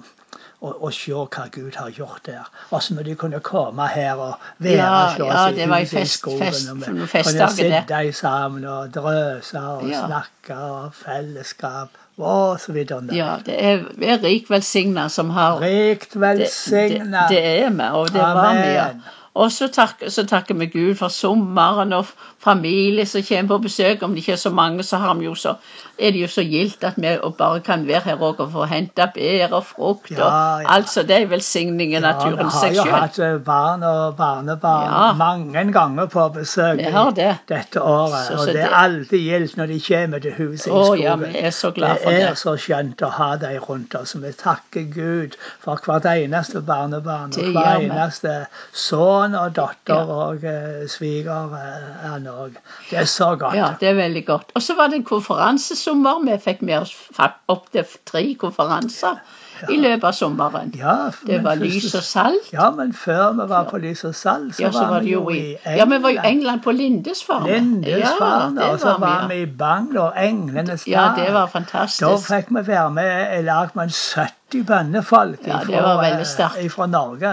Å, 0.65 0.71
og 0.81 0.93
se 0.97 1.13
hva 1.13 1.43
Gud 1.53 1.75
har 1.77 1.91
gjort 1.93 2.23
der. 2.27 2.47
Også 2.73 2.95
når 2.97 3.03
de 3.11 3.15
kunne 3.21 3.41
komme 3.45 3.85
her 3.93 4.15
og 4.17 4.47
være 4.65 4.77
Ja, 4.79 5.01
slå 5.17 5.27
ja, 5.29 5.43
seg 5.51 5.59
ut 5.59 5.89
fest, 5.91 6.15
i 6.15 6.19
skogen. 6.19 6.53
fest- 6.53 6.71
og 6.71 6.79
vi 6.79 6.85
kunne 6.87 7.07
det. 7.43 7.83
sitte 7.83 8.13
sammen 8.21 8.65
og 8.65 8.95
drøse 8.95 9.61
og 9.61 9.85
Ja. 9.91 10.07
snakke 10.07 10.57
og 10.71 10.95
fellesskap 10.95 11.89
og 12.19 12.61
så 12.61 12.73
videre. 12.73 13.03
Ja, 13.13 13.37
det 13.47 13.57
er, 13.65 13.85
er 14.15 14.23
rik 14.23 14.49
velsigna 14.51 15.09
som 15.11 15.31
har 15.31 15.61
Rikt 15.61 16.13
det, 16.15 16.21
velsigna. 16.21 17.27
det, 17.29 17.37
det 17.37 17.45
er 17.65 17.71
vi, 17.71 17.91
og 17.93 18.09
det 18.13 18.23
var 18.23 18.53
vi, 18.55 18.73
ja. 18.73 18.89
Og 19.35 19.51
så, 19.53 19.67
takk, 19.69 20.03
så 20.15 20.23
takker 20.31 20.55
vi 20.55 20.67
Gud 20.71 20.95
for 20.95 21.09
sommeren 21.11 21.93
og 21.93 22.07
familie 22.39 23.03
som 23.07 23.23
kommer 23.27 23.49
på 23.57 23.65
besøk. 23.65 24.03
Om 24.07 24.13
det 24.15 24.23
ikke 24.23 24.33
er 24.33 24.37
så 24.37 24.51
mange, 24.55 24.83
så 24.87 25.01
jo 25.23 25.35
så, 25.35 25.55
er 25.99 26.11
det 26.15 26.21
jo 26.23 26.29
så 26.29 26.43
gildt 26.47 26.85
at 26.85 26.95
vi 26.97 27.17
bare 27.39 27.61
kan 27.61 27.87
være 27.87 28.01
her 28.05 28.23
og 28.23 28.53
få 28.53 28.65
hente 28.71 29.09
bær 29.15 29.53
og 29.53 29.65
frukt. 29.65 30.11
Ja, 30.11 30.25
og 30.25 30.63
ja. 30.63 30.69
Altså, 30.77 31.03
det 31.03 31.17
er 31.23 31.27
velsigning 31.27 31.97
i 31.97 32.01
naturen 32.01 32.51
seg 32.51 32.77
ja, 32.77 32.85
vi 32.85 32.91
har 32.91 32.99
jo 32.99 33.01
hatt 33.03 33.19
eh, 33.19 33.41
barn 33.45 33.83
og 33.83 34.17
barnebarn 34.17 34.93
Ja. 34.93 35.13
mange 35.19 35.65
ganger 35.73 36.07
på 36.07 36.29
besøk 36.29 36.79
det. 37.17 37.37
dette 37.49 37.83
året. 37.83 38.27
Så- 38.27 38.33
og 38.35 38.39
så 38.39 38.53
det 38.53 38.63
er 38.63 38.69
alltid 38.75 39.19
gildt 39.19 39.57
når 39.57 39.67
de 39.67 39.81
kommer 39.89 40.19
til 40.19 40.33
huset 40.39 40.67
i 40.67 40.71
skogen. 40.71 41.03
ja, 41.03 41.17
vi 41.17 41.39
er 41.39 41.51
så 41.51 41.71
glad 41.71 41.97
for 42.03 42.11
det 42.11 42.23
er 42.23 42.29
det. 42.29 42.39
så 42.39 42.57
skjønt 42.57 43.03
å 43.03 43.11
ha 43.11 43.37
dem 43.37 43.63
rundt 43.69 43.95
oss. 43.95 44.15
Vi 44.15 44.33
takker 44.33 44.87
Gud 44.95 45.37
for 45.61 45.77
hvert 45.85 46.05
eneste 46.07 46.61
barnebarn 46.63 47.33
og 47.39 47.53
hver 47.53 47.81
eneste 47.81 48.47
sønn 48.73 49.24
og 49.35 49.55
datter 49.57 49.95
Ja. 49.95 50.05
og 50.05 50.39
sviger 50.41 50.89
svigermann 50.89 52.27
òg. 52.29 52.59
Det 52.91 52.99
er 52.99 53.05
så 53.05 53.37
godt. 53.37 53.55
Ja, 53.57 53.73
det 53.81 53.89
er 53.89 53.95
veldig 53.95 54.27
godt. 54.27 54.53
Og 54.55 54.63
så 54.63 54.77
var 54.77 54.87
det 54.93 54.97
en 54.97 55.05
konferansesommer. 55.05 56.21
Vi 56.25 56.37
fikk 56.45 56.63
med 56.63 56.79
oss 56.79 56.95
opptil 57.49 57.85
tre 58.07 58.35
konferanser 58.41 59.17
i 59.71 59.77
løpet 59.79 60.05
av 60.05 60.13
sommeren. 60.13 60.73
Ja, 60.77 61.11
Det 61.27 61.43
var 61.45 61.57
først- 61.57 61.85
lys 61.85 61.95
og 61.95 62.03
salt. 62.03 62.53
Ja, 62.53 62.71
men 62.71 62.93
før 62.93 63.33
vi 63.33 63.49
var 63.49 63.65
på 63.65 63.79
Lys 63.79 64.05
og 64.05 64.15
Salt, 64.15 64.55
så, 64.57 64.63
Ja, 64.63 64.71
så 64.71 64.87
var 64.89 65.01
vi 65.01 65.13
jo 65.13 65.29
i 65.31 65.57
England. 65.65 65.77
Ja, 65.79 65.85
vi 65.85 66.03
var 66.03 66.09
i 66.09 66.19
England 66.25 66.63
på 66.63 66.71
Lindesfarne. 66.73 67.47
Lindesfarne, 67.47 68.61
Ja, 68.61 68.73
og 68.73 68.81
så 68.81 68.99
var 68.99 69.29
vi, 69.29 69.35
i 69.43 69.47
Bangor, 69.47 70.13
Englenes 70.17 70.87
ja. 70.89 71.15
ja, 71.17 71.25
det 71.25 71.33
var 71.33 71.47
Da 71.47 72.17
fikk 72.17 72.47
vi 72.51 72.67
være 72.67 72.91
med 72.91 73.39
i 73.39 73.43
lag 73.43 73.69
med 73.75 73.85
en 73.85 73.91
70 73.91 74.44
bønnefolk 74.63 75.47
Ja, 75.47 75.59
det 75.67 75.81
var 75.83 75.99
veldig 76.03 76.27
sterkt. 76.27 76.73
fra 76.73 76.87
Norge. 76.87 77.33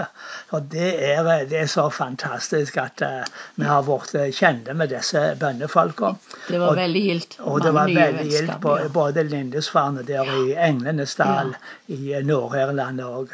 Og 0.50 0.62
det 0.72 0.88
er, 1.12 1.22
det 1.48 1.60
er 1.60 1.66
så 1.70 1.88
fantastisk 1.90 2.76
at 2.82 3.02
eh, 3.02 3.24
vi 3.56 3.64
har 3.64 3.82
blitt 3.86 4.14
eh, 4.14 4.30
kjente 4.34 4.74
med 4.74 4.90
disse 4.92 5.22
bønnefolka. 5.40 6.14
Det 6.48 6.58
var 6.60 6.68
og- 6.72 6.76
veldig 6.76 7.02
gildt. 7.06 7.38
Og 7.40 7.62
det 7.62 7.74
var 7.74 7.86
veldig 7.92 8.28
gildt 8.30 8.60
på 8.60 8.78
ja. 8.80 8.88
både 8.88 9.22
Lindesfarne 9.22 10.02
der 10.02 10.24
i 10.46 10.54
Englenesdal 10.56 11.54
i 11.86 12.14
eh, 12.14 12.24
Nord-Irland 12.26 13.00
og 13.00 13.30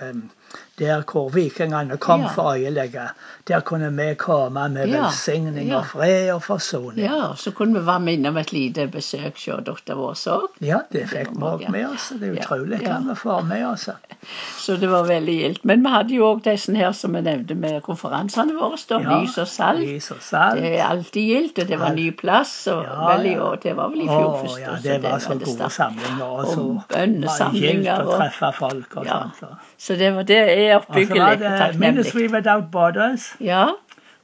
der 0.78 1.02
hvor 1.12 1.28
vikingene 1.34 1.96
kom 1.96 2.20
Ja. 2.20 2.26
for 2.34 2.42
øyelegget. 2.54 2.68
øyelegge. 2.68 3.08
Der 3.48 3.60
kunne 3.60 3.90
vi 3.96 4.14
komme 4.14 4.68
med 4.68 4.88
Ja, 4.88 5.02
velsigning 5.04 5.74
og 5.74 5.86
fred 5.86 6.30
og 6.32 6.42
forsoning. 6.42 6.98
Ja, 7.04 7.34
så 7.36 7.50
kunne 7.50 7.80
vi 7.80 7.86
være 7.86 8.00
med 8.00 8.12
innom 8.12 8.36
et 8.36 8.52
lite 8.52 8.86
besøk 8.88 9.38
hos 9.46 9.64
dattera 9.66 9.96
vår 9.96 10.12
òg. 10.12 10.46
Ja, 10.60 10.78
det 10.92 11.08
fikk 11.08 11.30
vi 11.32 11.42
òg 11.42 11.70
med 11.70 11.86
oss. 11.86 12.12
Det 12.20 12.28
er 12.28 12.32
utrolig 12.42 12.78
hva 12.84 12.98
vi 13.08 13.14
får 13.14 13.42
med 13.48 13.66
oss. 13.66 13.88
Så 14.58 14.76
det 14.76 14.90
var 14.90 15.04
veldig 15.04 15.34
gildt. 15.40 15.64
Men 15.64 15.82
vi 15.82 15.88
hadde 15.88 16.14
jo 16.14 16.24
òg 16.34 16.42
disse 16.44 16.74
her 16.76 16.92
som 16.92 17.12
vi 17.14 17.20
nevnte 17.20 17.54
med 17.54 17.82
konferansene 17.82 18.52
våre. 18.58 18.76
Da, 18.88 18.98
lys 18.98 19.38
og 19.38 19.46
salt. 19.48 19.80
Lys 19.80 20.10
og 20.10 20.20
salt. 20.20 20.60
Det 20.60 20.78
er 20.78 20.84
alltid 20.84 21.22
gildt, 21.22 21.58
og 21.58 21.68
det 21.68 21.78
var 21.80 21.92
ny 21.94 22.10
plass. 22.10 22.66
Og 22.66 22.84
veldig, 22.84 23.40
og 23.40 23.62
det 23.62 23.76
var 23.76 23.88
vel 23.88 24.00
i 24.02 24.06
fjor 24.06 24.38
først. 24.42 24.58
ja, 24.60 24.70
også, 24.72 24.82
det 24.82 25.02
var 25.02 25.10
er 25.14 25.18
så 25.18 25.38
gode 25.38 25.70
samlinger. 25.70 26.22
Og 26.24 26.38
Og 26.38 26.46
så 26.46 26.82
bønnesamlinger 26.94 28.02
å 28.04 28.06
og- 28.08 28.18
treffe 28.20 28.52
folk 28.58 28.96
og 28.96 29.06
sånt. 29.06 29.36
så. 29.40 29.46
Så 29.78 29.96
det, 29.96 30.14
var, 30.14 30.22
det 30.22 30.67
er 30.70 30.76
Og 30.76 30.82
så 30.82 30.88
oppbyggelig 30.88 31.22
Altså 31.22 31.66
det. 31.72 31.80
Ministry 31.80 32.28
Without 32.34 32.70
Borders. 32.72 33.28
Ja, 33.40 33.66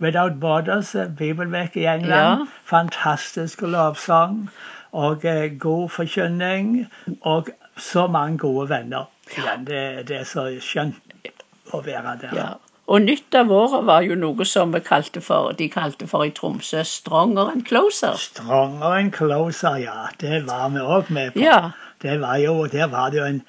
Without 0.00 0.40
Borders, 0.40 0.94
bibelverket 1.18 1.76
i 1.82 1.86
England. 1.86 2.40
Ja. 2.40 2.46
Fantastisk 2.64 3.62
lovsang 3.62 4.48
og 4.92 5.24
eh, 5.24 5.58
god 5.58 5.88
forkynning. 5.88 6.86
Og 7.22 7.48
så 7.76 8.06
mange 8.06 8.38
gode 8.38 8.68
venner. 8.68 9.04
Igjen, 9.36 9.64
det, 9.66 10.08
det 10.08 10.16
er 10.20 10.24
så 10.28 10.48
skjønt 10.60 11.32
å 11.72 11.80
være 11.86 12.18
der. 12.22 12.36
ja. 12.36 12.52
Og 12.86 13.00
nytt 13.00 13.32
av 13.34 13.48
året 13.48 13.86
var 13.88 14.02
jo 14.04 14.14
noe 14.20 14.44
som 14.44 14.74
vi 14.74 14.80
kalte 14.84 15.22
for, 15.24 15.54
de 15.56 15.70
kalte 15.72 16.04
for 16.06 16.26
i 16.26 16.30
Tromsø 16.36 16.82
'Stronger 16.84 17.48
and 17.54 17.64
Closer'. 17.68 18.18
Stronger 18.20 18.98
and 18.98 19.12
closer, 19.12 19.76
ja. 19.80 20.08
Det 20.20 20.42
var 20.46 20.68
vi 20.68 20.82
òg 20.84 21.08
med 21.08 21.32
på. 21.32 21.40
Ja, 21.40 21.70
Det 22.02 22.20
var 22.20 22.36
jo, 22.36 22.66
der 22.66 22.86
var 22.92 23.10
det 23.10 23.18
jo 23.18 23.24
en, 23.24 23.42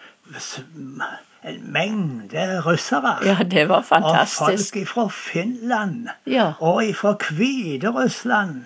en 1.46 1.60
mengde 1.74 2.62
russere. 2.66 3.18
ja 3.25 3.36
det 3.44 3.68
var 3.70 3.86
Og 3.92 4.28
folk 4.28 4.88
fra 4.88 5.08
Finland 5.10 6.08
Ja, 6.25 6.54
og 6.60 6.84
fra 6.96 7.16
Hviterussland 7.30 8.66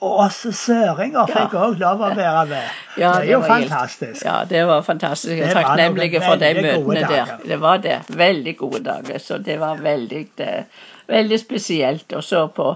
Og 0.00 0.16
også 0.24 0.52
søringer 0.52 1.26
fikk 1.28 1.54
òg 1.60 1.74
lov 1.80 2.00
å 2.00 2.14
være 2.16 2.44
med. 2.48 2.68
Ja, 2.96 3.10
det 3.20 3.26
er 3.28 3.32
jo 3.32 3.40
det 3.42 3.48
fantastisk. 3.50 3.68
fantastisk. 3.68 4.24
Ja, 4.24 4.36
det 4.48 4.62
var 4.66 4.82
fantastisk. 4.86 5.34
Jeg 5.36 5.50
er 5.50 5.58
takknemlig 5.58 6.22
for 6.24 6.40
de 6.40 6.54
møtene 6.56 7.02
der. 7.10 7.34
Det 7.44 7.58
var 7.60 7.82
det. 7.84 7.98
Veldig 8.08 8.54
gode 8.56 8.80
dager. 8.86 9.18
Så 9.18 9.38
det 9.44 9.58
var 9.60 9.76
veldig, 9.84 10.22
det, 10.40 10.64
veldig 11.08 11.40
spesielt. 11.42 12.16
Og 12.16 12.24
så 12.24 12.46
på, 12.56 12.70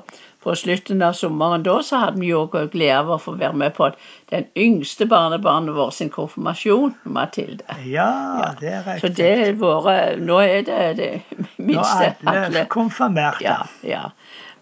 på 0.45 0.55
slutten 0.55 1.01
av 1.03 1.17
sommeren 1.17 1.65
da, 1.65 1.79
så 1.83 2.03
hadde 2.05 2.21
vi 2.21 2.29
jo 2.29 2.45
glede 2.53 2.99
av 2.99 3.15
å 3.17 3.19
få 3.19 3.39
være 3.41 3.57
med 3.57 3.73
på 3.73 3.89
den 4.31 4.45
yngste 4.57 5.07
barnebarnet 5.07 5.75
vårt 5.75 5.95
sin 5.95 6.11
konfirmasjon, 6.11 6.95
Mathilde. 7.03 7.65
Ja, 7.87 8.55
det 8.61 8.73
er 8.73 8.99
Så 9.01 9.09
det 9.09 9.49
er 9.49 9.53
våre 9.61 10.17
Nå 10.17 10.39
er 10.41 10.63
det 10.65 10.97
det 10.97 11.11
Nå 11.59 11.81
er 11.83 12.17
alle 12.27 12.65
konfirmerte. 12.71 13.45
Ja, 13.45 13.61
ja. 13.83 14.09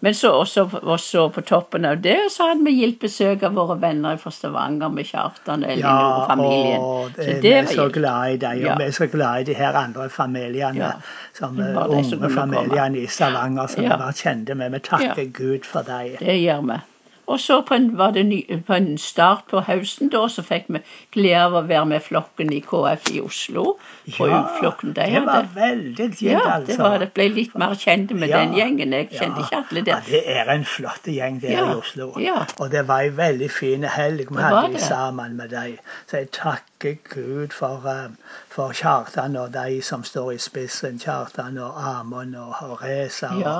Men 0.03 0.13
så 0.13 0.33
også, 0.35 0.65
også 0.81 1.29
på 1.31 1.41
toppen 1.47 1.85
av 1.87 2.01
det 2.03 2.17
så 2.31 2.49
hadde 2.49 2.65
vi 2.65 2.73
gildt 2.75 2.99
besøk 2.99 3.43
av 3.47 3.53
våre 3.55 3.77
venner 3.79 4.17
fra 4.19 4.33
Stavanger 4.35 4.91
med 4.91 5.07
Kjartan 5.07 5.63
og 5.63 5.71
Elinor 5.71 6.17
og 6.17 6.25
familien. 6.27 6.81
og 6.83 7.13
Så 7.15 7.21
det, 7.21 7.35
det 7.45 7.53
vi 7.53 7.53
er 7.61 7.69
så 7.71 7.85
glad 7.87 8.33
i 8.33 8.57
Ja. 8.59 8.73
og 8.73 8.81
vi 8.81 8.87
er 8.89 8.91
så 8.91 9.07
glad 9.07 9.39
i 9.39 9.43
de 9.43 9.53
her 9.55 9.77
andre 9.79 10.09
familiene. 10.09 10.75
Ja. 10.75 10.91
Som 11.33 11.55
unge 11.59 12.29
familiene 12.29 12.99
i 12.99 13.07
Stavanger 13.07 13.67
som 13.67 13.83
Ja. 13.83 13.95
vi 13.95 14.03
var 14.03 14.11
kjente 14.11 14.55
med. 14.55 14.71
Vi 14.71 14.79
takker 14.79 15.31
Gud 15.31 15.63
for 15.63 15.81
dem. 15.87 16.17
Det 16.19 16.35
gjør 16.41 16.61
vi. 16.73 16.79
Og 17.27 17.39
så 17.39 17.61
på 17.63 17.73
en, 17.73 17.97
var 17.97 18.11
det 18.11 18.25
ny, 18.25 18.41
på 18.67 18.73
en 18.75 18.97
start 18.97 19.45
på 19.49 19.61
høsten 19.63 20.09
da, 20.11 20.25
så 20.27 20.43
fikk 20.43 20.65
vi 20.67 20.81
glede 21.15 21.43
av 21.45 21.53
å 21.55 21.61
være 21.67 21.85
med 21.85 22.01
flokken 22.03 22.51
i 22.51 22.59
KF 22.59 23.11
i 23.15 23.21
Oslo. 23.23 23.77
På 24.17 24.27
utflukten 24.27 24.91
de 24.93 25.05
det 25.07 25.21
var 25.25 25.45
hadde. 25.45 25.55
veldig 25.55 26.09
gildt, 26.09 26.21
Ja, 26.21 26.39
altså. 26.57 26.65
det 26.67 26.77
var 26.79 26.97
det. 26.99 27.13
Ble 27.13 27.29
litt 27.29 27.55
mer 27.55 27.75
kjent 27.79 28.11
med 28.11 28.29
Ja. 28.29 28.39
den 28.43 28.53
gjengen. 28.53 28.91
Jeg 28.91 29.09
kjente 29.11 29.39
Ja. 29.39 29.45
ikke 29.45 29.63
alle 29.69 29.83
Ja, 29.87 29.99
det 30.09 30.23
er 30.27 30.51
en 30.51 30.65
flott 30.65 31.03
gjeng 31.07 31.39
der 31.41 31.51
Ja, 31.51 31.71
i 31.71 31.75
Oslo. 31.75 32.11
ja. 32.19 32.45
Og 32.59 32.71
det 32.71 32.87
var 32.87 32.99
en 33.07 33.17
veldig 33.17 33.51
fin 33.51 33.83
helg 33.83 34.27
vi 34.29 34.41
hadde 34.41 34.79
sammen 34.79 35.37
med 35.37 35.49
dem. 35.49 35.77
Så 36.07 36.17
jeg 36.17 36.31
takker 36.31 36.72
Gud 37.09 37.53
for, 37.55 37.81
eh, 37.89 38.11
for 38.49 38.73
Kjartan 38.75 39.35
og 39.39 39.53
de 39.53 39.81
som 39.81 40.03
står 40.03 40.31
i 40.35 40.37
spissen. 40.37 40.99
Kjartan 40.99 41.57
og 41.57 41.73
Amon 41.77 42.35
og, 42.35 42.83
Reza. 42.83 43.31
Ja. 43.39 43.55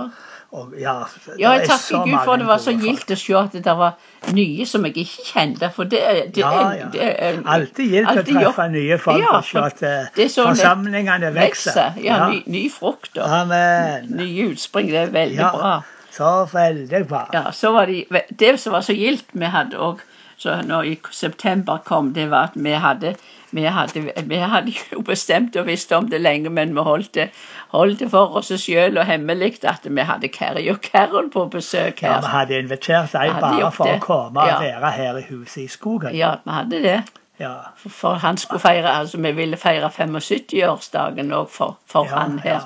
og, 0.52 0.74
ja, 0.80 0.96
det 1.26 1.40
Ja, 1.40 1.52
jeg 1.52 1.62
er 1.64 1.66
takker 1.72 2.04
Gud 2.06 2.26
for 2.26 2.36
det 2.38 2.48
var 2.48 2.62
så 2.62 2.76
gildt 2.78 3.12
å 3.12 3.18
se 3.18 3.34
at 3.40 3.56
det 3.66 3.76
var 3.78 3.96
nye 4.34 4.66
som 4.70 4.86
jeg 4.86 4.98
ikke 5.06 5.26
kjente. 5.32 5.72
For 5.74 5.84
det, 5.84 6.04
det, 6.36 6.44
Ja, 6.44 6.52
ja. 6.78 6.92
det 6.94 7.10
er 7.10 7.42
Alltid 7.56 7.90
gildt 7.96 8.12
å 8.12 8.26
treffe 8.28 8.68
nye 8.76 9.00
folk 9.02 9.24
Ja, 9.24 9.34
og 9.40 9.48
se 9.50 9.66
at 9.66 9.84
eh, 9.84 10.14
det 10.16 10.30
sånn 10.36 10.52
forsamlingene 10.54 11.34
vokser. 11.34 11.98
Ja, 12.04 12.28
ny, 12.30 12.44
ny 12.46 12.70
frukt 12.70 13.18
og 13.18 13.26
Amen. 13.42 14.12
nye 14.20 14.52
utspring. 14.52 14.92
Det 14.94 15.06
er 15.08 15.14
veldig 15.16 15.52
bra. 15.58 15.76
Så 16.14 16.32
veldig 16.54 17.08
bra. 17.10 17.28
Ja, 17.34 17.52
så 17.52 17.72
var 17.74 17.90
de, 17.90 18.06
Det 18.30 18.60
som 18.62 18.76
var 18.76 18.86
så 18.86 18.94
gildt 18.94 19.34
vi 19.34 19.50
hadde 19.50 19.80
òg 19.82 20.04
så 20.38 20.62
når 20.66 20.84
i 20.84 20.98
september 21.12 21.78
kom, 21.86 22.14
det 22.14 22.30
var 22.32 22.52
at 22.52 22.56
vi 22.56 22.72
hadde 22.72 23.16
vi 23.54 23.62
hadde, 23.70 24.02
vi 24.26 24.36
hadde 24.36 24.72
jo 24.94 25.02
bestemt 25.06 25.56
og 25.62 25.68
visst 25.68 25.92
om 25.94 26.08
det 26.10 26.22
lenge, 26.22 26.50
men 26.50 26.72
vi 26.74 26.82
holdt 26.82 27.12
det, 27.14 27.28
holdt 27.70 28.00
det 28.00 28.10
for 28.10 28.34
oss 28.40 28.50
sjøl 28.58 28.98
og 28.98 29.06
hemmelig 29.06 29.60
at 29.70 29.86
vi 29.86 30.02
hadde 30.02 30.28
Carrie 30.34 30.72
og 30.74 30.80
Carol 30.82 31.30
på 31.30 31.46
besøk 31.54 32.02
her. 32.02 32.16
Ja. 32.16 32.20
Vi 32.26 32.32
hadde 32.34 32.60
invitert 32.64 33.14
dem 33.14 33.36
bare 33.40 33.70
for 33.72 33.78
for 33.78 33.86
å 33.86 33.92
det. 33.94 34.02
komme 34.02 34.42
og 34.42 34.48
Ja. 34.50 34.58
være 34.80 34.92
her 34.92 35.18
i 35.22 35.26
huset 35.30 35.64
i 35.64 35.68
skogen. 35.68 36.16
Ja, 36.18 36.36
vi 36.46 36.52
hadde 36.52 36.82
det. 36.82 36.98
Ja. 37.40 37.54
For- 37.76 38.14
han 38.14 38.38
skulle 38.38 38.60
feire, 38.60 38.90
altså 39.00 39.18
vi 39.18 39.32
ville 39.32 39.58
feire 39.58 39.90
75-årsdagen 39.90 41.32
òg 41.34 41.50
for, 41.50 41.78
for 41.88 42.06
Ja, 42.06 42.20
han 42.20 42.40
her. 42.40 42.52
ja, 42.52 42.60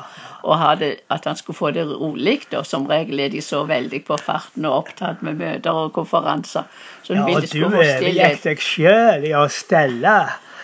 Og 0.44 0.60
hadde, 0.60 0.96
at 1.10 1.26
han 1.26 1.36
skulle 1.36 1.58
få 1.58 1.72
det 1.72 1.88
rolig. 2.00 2.42
Og 2.58 2.66
som 2.66 2.86
regel 2.86 3.20
er 3.20 3.30
de 3.30 3.42
så 3.42 3.64
veldig 3.68 4.06
på 4.06 4.18
farten 4.22 4.66
og 4.66 4.74
opptatt 4.78 5.22
med 5.24 5.34
møter 5.34 5.72
og 5.72 5.94
konferanser. 5.94 6.64
Så 7.04 7.14
hun 7.14 7.18
Ja, 7.18 7.26
ville 7.26 7.38
og 7.38 7.44
få 7.44 7.54
du 7.54 7.58
Ja, 7.60 7.66
og 7.66 7.72
du 7.72 7.78
overgikk 7.78 8.44
deg 8.44 8.58
sjøl 8.60 9.24
i 9.28 9.34
å 9.34 9.48
stelle 9.50 10.14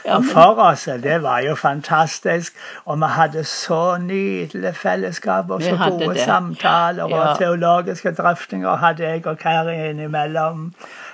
Ja, 0.06 0.20
men- 0.20 0.30
for 0.30 0.60
oss. 0.60 0.84
Det 1.04 1.22
var 1.24 1.40
jo 1.42 1.56
fantastisk. 1.56 2.54
Og 2.86 3.00
vi 3.00 3.06
hadde 3.06 3.44
så 3.44 3.98
nydelig 3.98 4.76
fellesskap 4.76 5.50
og 5.50 5.62
så 5.62 5.78
gode 5.90 6.14
det. 6.14 6.18
samtaler 6.26 7.10
Ja. 7.10 7.32
og 7.32 7.38
teologiske 7.40 8.12
drøftinger 8.16 8.76
hadde 8.78 9.04
jeg 9.04 9.28
og 9.28 9.38
Kari 9.40 9.90
innimellom. 9.90 10.74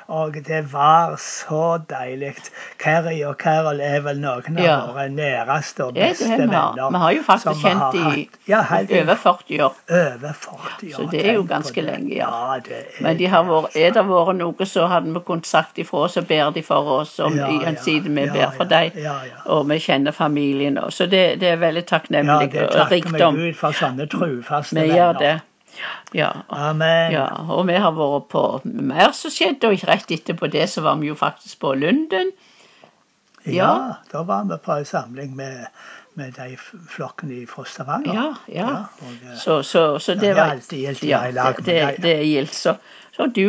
Og 0.10 0.34
det 0.48 0.74
var 0.74 1.16
så 1.22 1.78
deilig. 1.89 2.34
Carrie 2.82 3.28
og 3.28 3.36
Carol 3.38 3.78
er 3.80 4.00
vel 4.01 4.18
noen 4.18 4.58
av 4.58 4.63
Ja. 4.63 4.78
våre 4.88 5.06
næreste 5.10 5.86
og 5.86 5.94
beste 5.94 6.25
ja, 6.25 6.38
venner. 6.38 6.89
Vi 6.92 6.98
har 6.98 7.12
jo 7.12 7.24
faktisk 7.28 7.62
kjent 7.62 7.96
i 7.96 8.30
ja, 8.48 8.63
over 9.01 9.16
40 9.16 9.62
år. 9.63 9.75
over 9.89 10.34
40 10.34 10.94
år. 10.94 10.96
Så 10.96 11.08
det 11.12 11.25
er 11.30 11.34
jo 11.34 11.44
ganske 11.44 11.82
lenge, 11.82 12.16
ja. 12.16 12.58
det 12.66 12.86
Men 13.01 13.18
de 13.18 13.28
har 13.28 13.44
vært, 13.44 13.75
er 13.75 13.94
det 13.94 14.06
vært 14.10 14.36
noe, 14.36 14.66
så 14.66 14.88
hadde 14.88 15.13
vi 15.13 15.20
kunnet 15.28 15.46
sagt 15.48 15.78
ifra, 15.78 16.08
så 16.10 16.22
ber 16.22 16.50
de 16.51 16.63
for 16.63 16.89
oss. 17.00 17.20
Og 17.20 17.32
side 17.78 18.10
vi 18.10 18.25
ber 18.30 18.51
for 18.58 18.74
ja. 18.98 19.13
Og 19.46 19.70
vi 19.70 19.80
kjenner 19.80 20.12
familien 20.12 20.78
òg. 20.78 20.89
Så 20.92 21.06
det, 21.06 21.39
det 21.39 21.54
er 21.54 21.62
veldig 21.62 21.86
takknemlig. 21.86 22.50
Ja, 22.54 22.66
det 22.66 22.70
takker 22.74 23.13
vi. 23.13 23.20
Gud 23.20 23.54
for 23.56 23.72
sånne 23.72 24.10
trufaste 24.10 24.82
Vi 24.82 24.89
gjør 24.89 25.13
det. 25.20 25.39
Ja. 26.16 26.32
Amen. 26.50 27.12
Ja, 27.14 27.28
og 27.54 27.68
vi 27.70 27.78
har 27.80 27.94
vært 27.96 28.28
på 28.32 28.44
mer 28.66 29.12
som 29.18 29.32
skjedde, 29.32 29.70
og 29.70 29.84
rett 29.88 30.12
etterpå 30.12 30.50
det 30.52 30.66
så 30.70 30.82
var 30.86 31.00
vi 31.02 31.12
jo 31.12 31.16
faktisk 31.20 31.60
på 31.64 31.74
Lunden. 31.78 32.32
Ja, 33.46 33.54
Ja. 33.54 33.72
da 34.12 34.24
var 34.24 34.44
vi 34.50 34.58
på 34.58 34.72
en 34.78 34.86
samling 34.86 35.36
med, 35.36 35.68
med 36.20 36.34
de 36.36 36.58
flokkene 36.92 37.46
fra 37.48 37.64
Stavanger. 37.66 38.14
Ja, 38.14 38.34
ja. 38.48 38.70
og, 39.02 39.14
eh, 39.24 39.38
Så, 39.38 39.64
så, 39.64 40.00
så 40.00 40.12
Ja, 40.12 40.16
det 40.16 40.22
det 40.22 40.36
var 40.36 40.56
ja, 41.04 41.22
det, 41.30 41.56
med 41.56 41.64
det, 41.66 42.02
det 42.04 42.16
er 42.18 42.24
gildt. 42.24 42.54
Så, 42.54 42.76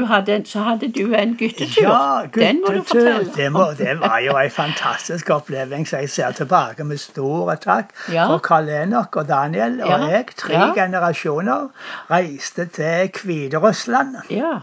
hadde, 0.06 0.42
så 0.46 0.60
hadde 0.60 0.88
du 0.92 1.12
en 1.14 1.36
guttetur. 1.38 1.82
Ja, 1.82 2.22
Den 2.34 2.60
må 2.60 2.66
du 2.72 2.78
guttetur. 2.78 3.00
fortelle. 3.00 3.32
Det, 3.36 3.52
må, 3.52 3.64
det 3.78 4.00
var 4.00 4.18
jo 4.18 4.36
en 4.36 4.50
fantastisk 4.50 5.30
opplevelse. 5.30 5.96
Jeg 5.96 6.10
ser 6.10 6.30
tilbake 6.32 6.84
med 6.84 6.98
stor 6.98 7.54
takk 7.54 7.90
Ja. 8.12 8.26
for 8.26 8.38
Karl 8.38 8.68
Enok 8.68 9.16
og 9.16 9.28
Daniel 9.28 9.80
og 9.82 9.88
Ja, 9.88 10.06
jeg, 10.06 10.26
tre 10.36 10.52
ja. 10.54 10.72
generasjoner, 10.74 11.68
reiste 12.10 12.66
til 12.66 13.10
Hviterussland. 13.24 14.16
Ja, 14.30 14.58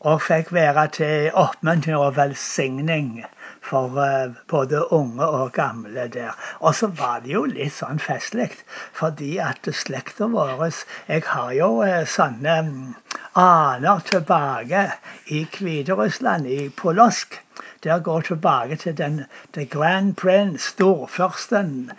og 0.00 0.22
fikk 0.22 0.52
være 0.52 0.88
til 0.88 1.30
oppmuntring 1.34 1.96
og 1.96 2.16
velsigning 2.16 3.24
for 3.62 3.98
eh, 4.02 4.30
både 4.48 4.92
unge 4.92 5.26
og 5.26 5.52
gamle 5.52 6.08
der. 6.08 6.36
Og 6.60 6.74
så 6.74 6.86
var 6.86 7.20
det 7.24 7.32
jo 7.34 7.44
litt 7.46 7.74
sånn 7.76 8.00
festlig, 8.02 8.50
fordi 8.98 9.36
at 9.42 9.68
slekta 9.82 10.28
vår 10.32 10.64
Jeg 11.08 11.22
har 11.26 11.52
jo 11.56 11.68
eh, 11.86 12.04
sånne 12.06 12.56
mm, 12.68 12.94
aner 13.38 14.02
tilbake 14.10 14.82
i 15.26 15.44
Hviterussland, 15.44 16.46
i 16.46 16.68
Polosk. 16.68 17.38
Der 17.84 17.98
går 17.98 18.20
tilbake 18.20 18.76
til 18.76 18.96
den 18.98 19.24
the 19.52 19.64
grand 19.64 20.16
prince, 20.16 20.74
storførsten. 20.74 21.92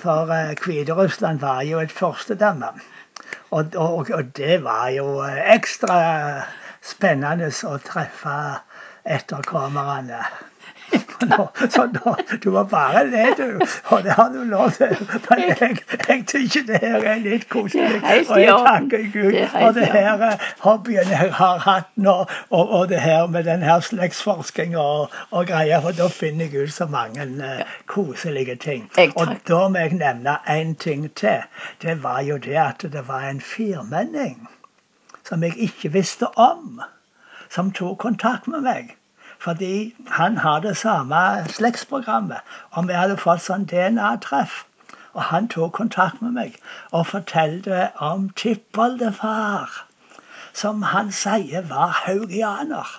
For 0.00 0.30
eh, 0.32 0.54
Hviterussland 0.58 1.40
var 1.40 1.62
jo 1.62 1.78
et 1.78 1.92
førstedømme. 1.92 2.74
Og, 3.50 3.74
og, 3.76 4.10
og 4.10 4.24
det 4.36 4.64
var 4.64 4.88
jo 4.88 5.22
ekstra 5.24 5.98
spennende 6.82 7.48
å 7.64 7.78
treffe 7.78 8.34
etterkommerne. 9.04 10.24
Nå, 11.30 11.48
så 11.70 11.86
nå, 11.86 12.14
du 12.42 12.50
må 12.50 12.62
bare 12.64 13.04
det, 13.10 13.26
du. 13.38 13.60
Og 13.94 14.02
det 14.02 14.12
har 14.12 14.28
du 14.28 14.42
lov 14.44 14.70
til. 14.70 14.96
Men 15.30 15.42
jeg, 15.48 15.76
jeg 16.08 16.24
syns 16.28 16.56
det 16.66 16.80
her 16.82 17.04
er 17.12 17.20
litt 17.22 17.48
koselig. 17.48 18.00
Og 18.28 18.40
jeg 18.40 18.56
takker 18.66 19.04
Gud 19.12 19.32
Det 19.32 19.48
for 19.52 19.76
det 19.76 19.86
her 19.92 20.24
eh, 20.28 20.46
hobbyen 20.64 21.12
jeg 21.12 21.32
har 21.38 21.62
hatt 21.64 21.90
nå, 21.96 22.16
og, 22.50 22.64
og 22.78 22.88
det 22.88 23.00
her 23.00 23.26
med 23.26 23.44
den 23.44 23.62
her 23.62 23.80
slektsforsking 23.80 24.76
og, 24.76 25.14
og 25.30 25.46
greier. 25.46 25.80
For 25.84 25.96
da 25.96 26.08
finner 26.12 26.50
jeg 26.50 26.68
ut 26.68 26.74
så 26.74 26.86
mange 26.90 27.28
uh, 27.38 27.62
koselige 27.86 28.56
ting. 28.56 28.90
Og 29.14 29.36
da 29.48 29.60
må 29.68 29.86
jeg 29.86 30.00
nevne 30.00 30.38
én 30.50 30.74
ting 30.74 31.06
til. 31.14 31.46
Det 31.82 32.02
var 32.02 32.20
jo 32.20 32.36
det 32.36 32.58
at 32.58 32.86
det 32.92 33.08
var 33.08 33.28
en 33.28 33.40
firmenning 33.40 34.48
som 35.24 35.42
jeg 35.42 35.56
ikke 35.56 35.92
visste 35.92 36.28
om, 36.38 36.82
som 37.50 37.72
tok 37.72 37.98
kontakt 37.98 38.48
med 38.50 38.60
meg. 38.66 38.96
Fordi 39.44 39.94
han 40.08 40.36
har 40.36 40.60
det 40.60 40.76
samme 40.76 41.48
slektsprogrammet, 41.48 42.40
og 42.70 42.86
vi 42.88 42.94
hadde 42.96 43.16
fått 43.20 43.42
sånn 43.44 43.66
DNA-treff. 43.68 44.54
Og 45.12 45.22
han 45.30 45.48
tok 45.52 45.74
kontakt 45.78 46.22
med 46.24 46.32
meg 46.36 46.54
og 46.90 47.10
fortalte 47.10 47.90
om 48.06 48.30
tippoldefar, 48.40 49.74
som 50.56 50.80
han 50.94 51.12
sier 51.12 51.66
var 51.68 51.92
haugianer. 52.06 52.94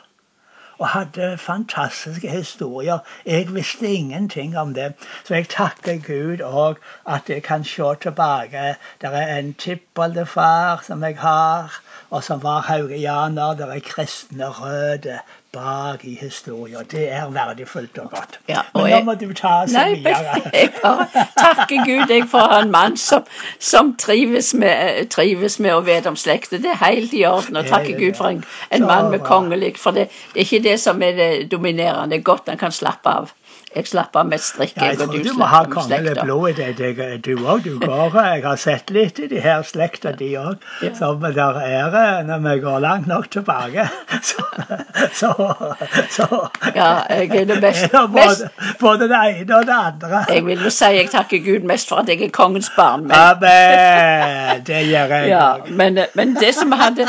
Og 0.77 0.87
hadde 0.91 1.37
fantastiske 1.41 2.29
historier. 2.29 2.99
Jeg 3.25 3.47
visste 3.55 3.87
ingenting 3.87 4.57
om 4.57 4.73
det. 4.75 4.91
Så 5.23 5.39
jeg 5.39 5.47
takker 5.49 5.97
Gud 6.03 6.43
òg 6.45 6.83
at 7.15 7.31
jeg 7.31 7.43
kan 7.47 7.63
se 7.63 7.89
tilbake. 8.05 8.75
Det 9.01 9.13
er 9.21 9.33
en 9.39 9.53
tippoldefar 9.53 10.83
som 10.85 11.03
jeg 11.03 11.17
har, 11.23 11.79
og 12.09 12.23
som 12.23 12.43
var 12.43 12.67
haugianer. 12.69 13.57
Det 13.57 13.71
er 13.77 13.87
kristne 13.89 14.51
røtter 14.59 15.25
bak 15.55 16.03
i 16.05 16.17
historien. 16.21 16.83
Det 16.91 17.05
er 17.11 17.29
verdifullt 17.31 17.97
og 18.03 18.09
godt. 18.11 18.39
Ja, 18.51 18.65
og 18.73 18.83
Men 18.83 18.91
nå 18.91 19.01
må 19.07 19.15
du 19.19 19.29
ta 19.33 19.53
oss 19.63 19.73
Nei, 19.75 20.01
videre. 20.03 20.41
jeg 20.53 20.73
bare 20.81 21.25
takker 21.39 21.85
Gud 21.87 22.11
jeg 22.11 22.27
for 22.31 22.55
en 22.59 22.73
mann 22.73 22.97
som, 22.99 23.23
som 23.59 23.93
trives, 23.99 24.53
med, 24.53 25.07
trives 25.15 25.59
med 25.63 25.75
å 25.77 25.81
vite 25.87 26.11
om 26.11 26.19
slekter. 26.19 26.59
Det 26.63 26.73
er 26.75 26.81
helt 26.83 27.15
i 27.15 27.23
orden. 27.29 27.61
Og 27.61 27.71
takker 27.71 27.95
er 27.95 28.03
Gud 28.03 28.19
for 28.19 28.33
en, 28.33 28.43
en 28.75 28.87
mann 28.89 29.11
med 29.13 29.23
kongelig. 29.27 29.75
For 29.79 29.95
det, 29.95 30.09
det 30.33 30.43
er 30.43 30.49
ikke 30.49 30.63
det 30.67 30.77
som 30.83 31.01
er 31.01 31.17
det 31.21 31.31
dominerende. 31.51 32.11
Det 32.11 32.21
er 32.21 32.29
godt 32.33 32.51
han 32.51 32.61
kan 32.61 32.75
slappe 32.75 33.15
av. 33.23 33.31
Jeg 33.75 33.87
slapper 33.89 34.21
av 34.21 34.27
med 34.31 34.39
strikk, 34.39 34.77
Ja, 34.77 34.85
jeg 34.93 34.97
tror 35.01 35.11
du 35.11 35.23
du 35.25 35.33
må 35.35 35.47
ha 35.51 35.63
kongelig 35.67 36.13
blod 36.21 36.59
i 36.63 36.71
deg, 36.77 36.99
du 37.25 37.33
òg. 37.43 37.65
Du 37.65 37.79
går 37.81 38.15
Jeg 38.15 38.43
har 38.45 38.55
sett 38.61 38.91
litt 38.95 39.19
i 39.19 39.27
de 39.27 39.41
her 39.43 39.65
slekta, 39.67 40.13
de 40.15 40.29
òg. 40.39 40.63
Ja. 40.81 40.93
Som 40.95 41.19
der 41.25 41.59
er 41.59 41.97
eh, 41.99 42.21
når 42.27 42.39
vi 42.45 42.53
går 42.63 42.79
langt 42.79 43.07
nok 43.11 43.27
tilbake. 43.31 43.89
Så, 44.25 44.41
så, 45.13 45.29
så 46.09 46.25
Ja, 46.75 46.87
jeg 47.09 47.29
er 47.35 47.45
det 47.45 47.57
beste- 47.61 47.97
er 47.97 48.07
både, 48.07 48.49
både 48.79 49.09
det 49.11 49.19
ene 49.41 49.57
og 49.57 49.65
det 49.67 49.75
andre. 49.75 50.23
Jeg 50.29 50.45
vil 50.45 50.63
jo 50.63 50.69
si 50.73 50.85
jeg 50.95 51.09
takker 51.11 51.43
Gud 51.45 51.67
mest 51.67 51.89
for 51.89 52.01
at 52.01 52.09
jeg 52.09 52.21
er 52.23 52.31
kongens 52.33 52.71
barn. 52.77 53.03
Men, 53.03 53.11
Amen. 53.11 54.63
Det 54.65 54.81
gjør 54.87 55.13
jeg 55.17 55.29
ja, 55.29 55.49
men, 55.69 55.99
men 56.15 56.35
det 56.39 56.55
som 56.55 56.71
hadde 56.71 57.07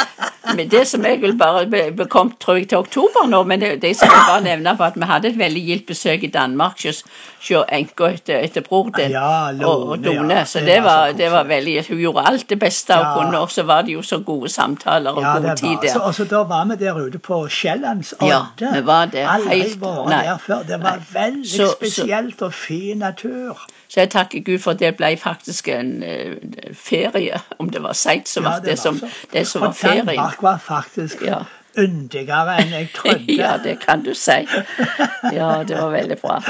men 0.56 0.70
Det 0.70 0.86
som 0.86 1.04
jeg 1.04 1.20
vil 1.20 1.34
bare 1.38 1.66
bekomme, 1.66 1.96
bekom, 1.96 2.32
tror 2.40 2.54
jeg, 2.54 2.68
til 2.68 2.78
oktober 2.78 3.26
nå, 3.28 3.42
men 3.42 3.60
det, 3.60 3.82
det 3.82 3.96
som 3.96 4.10
jeg 4.10 4.26
bare 4.28 4.42
nevner, 4.44 4.76
var 4.78 4.92
at 4.92 4.96
vi 4.96 5.08
hadde 5.10 5.28
et 5.28 5.38
veldig 5.38 5.62
gildt 5.66 5.86
besøk 5.86 6.22
i 6.22 6.30
Danmark 6.30 6.55
hos 6.64 7.62
enka 7.72 8.04
etter, 8.12 8.38
etter 8.44 8.60
bror 8.60 8.90
din. 8.96 9.10
Ja, 9.10 9.50
Lone, 9.52 9.90
og. 9.92 9.98
Lone. 9.98 10.46
Så 10.46 10.58
Det 10.58 10.66
det 10.66 10.82
var 10.84 11.10
så 11.10 11.16
det 11.16 11.30
var 11.32 11.44
veldig 11.44 11.84
Hun 11.88 11.98
gjorde 11.98 12.22
alt 12.26 12.48
det 12.50 12.58
beste 12.58 12.94
hun 12.94 13.24
kunne, 13.24 13.38
og 13.38 13.50
så 13.50 13.62
var 13.62 13.82
det 13.82 13.92
jo 13.92 14.02
så 14.02 14.18
gode 14.18 14.48
samtaler 14.48 15.10
og 15.10 15.22
god 15.42 15.56
tid 15.56 15.76
der. 15.82 15.92
Så, 15.92 15.98
og 15.98 16.14
så 16.14 16.24
da 16.24 16.36
var 16.36 16.64
vi 16.64 16.84
der 16.84 16.94
ute 17.06 17.18
på 17.18 17.48
Sjællands 17.48 18.14
Ja, 18.22 18.40
vi 18.74 18.86
var 18.86 19.06
der 19.06 19.28
helt- 19.48 19.80
nei. 19.80 20.22
der 20.24 20.38
før. 20.38 20.62
Det 20.62 20.82
var 20.82 20.98
veldig 21.12 21.50
Så- 21.50 21.56
så- 21.66 21.74
spesielt 21.76 22.42
og 22.42 22.52
fin 22.54 22.98
natur. 22.98 23.60
Så 23.88 24.00
jeg 24.00 24.10
takker 24.10 24.40
Gud 24.44 24.58
for 24.58 24.72
det 24.72 24.96
ble 24.96 25.16
faktisk 25.16 25.68
en 25.68 26.02
eh, 26.02 26.36
ferie. 26.74 27.40
Om 27.58 27.70
det 27.70 27.82
var 27.82 27.92
seint, 27.92 28.28
så 28.28 28.40
Ja, 28.40 28.48
var 28.48 28.54
det 28.56 28.62
det, 28.64 28.70
var 28.70 28.76
som, 28.76 28.98
så. 28.98 29.06
det 29.32 29.46
som 29.46 29.60
var 29.62 29.72
ferien. 29.72 30.06
Danmark 30.06 30.42
var 30.42 30.58
faktisk 30.58 31.22
Ja. 31.22 31.38
Yndigere 31.78 32.56
enn 32.62 32.70
jeg 32.74 32.88
trodde. 32.96 33.36
Ja, 33.36 33.56
det 33.64 33.78
kan 33.82 34.02
du 34.04 34.14
si. 34.14 34.36
Ja, 35.32 35.62
det 35.68 35.76
var 35.80 35.90
veldig 35.94 36.18
bra. 36.22 36.40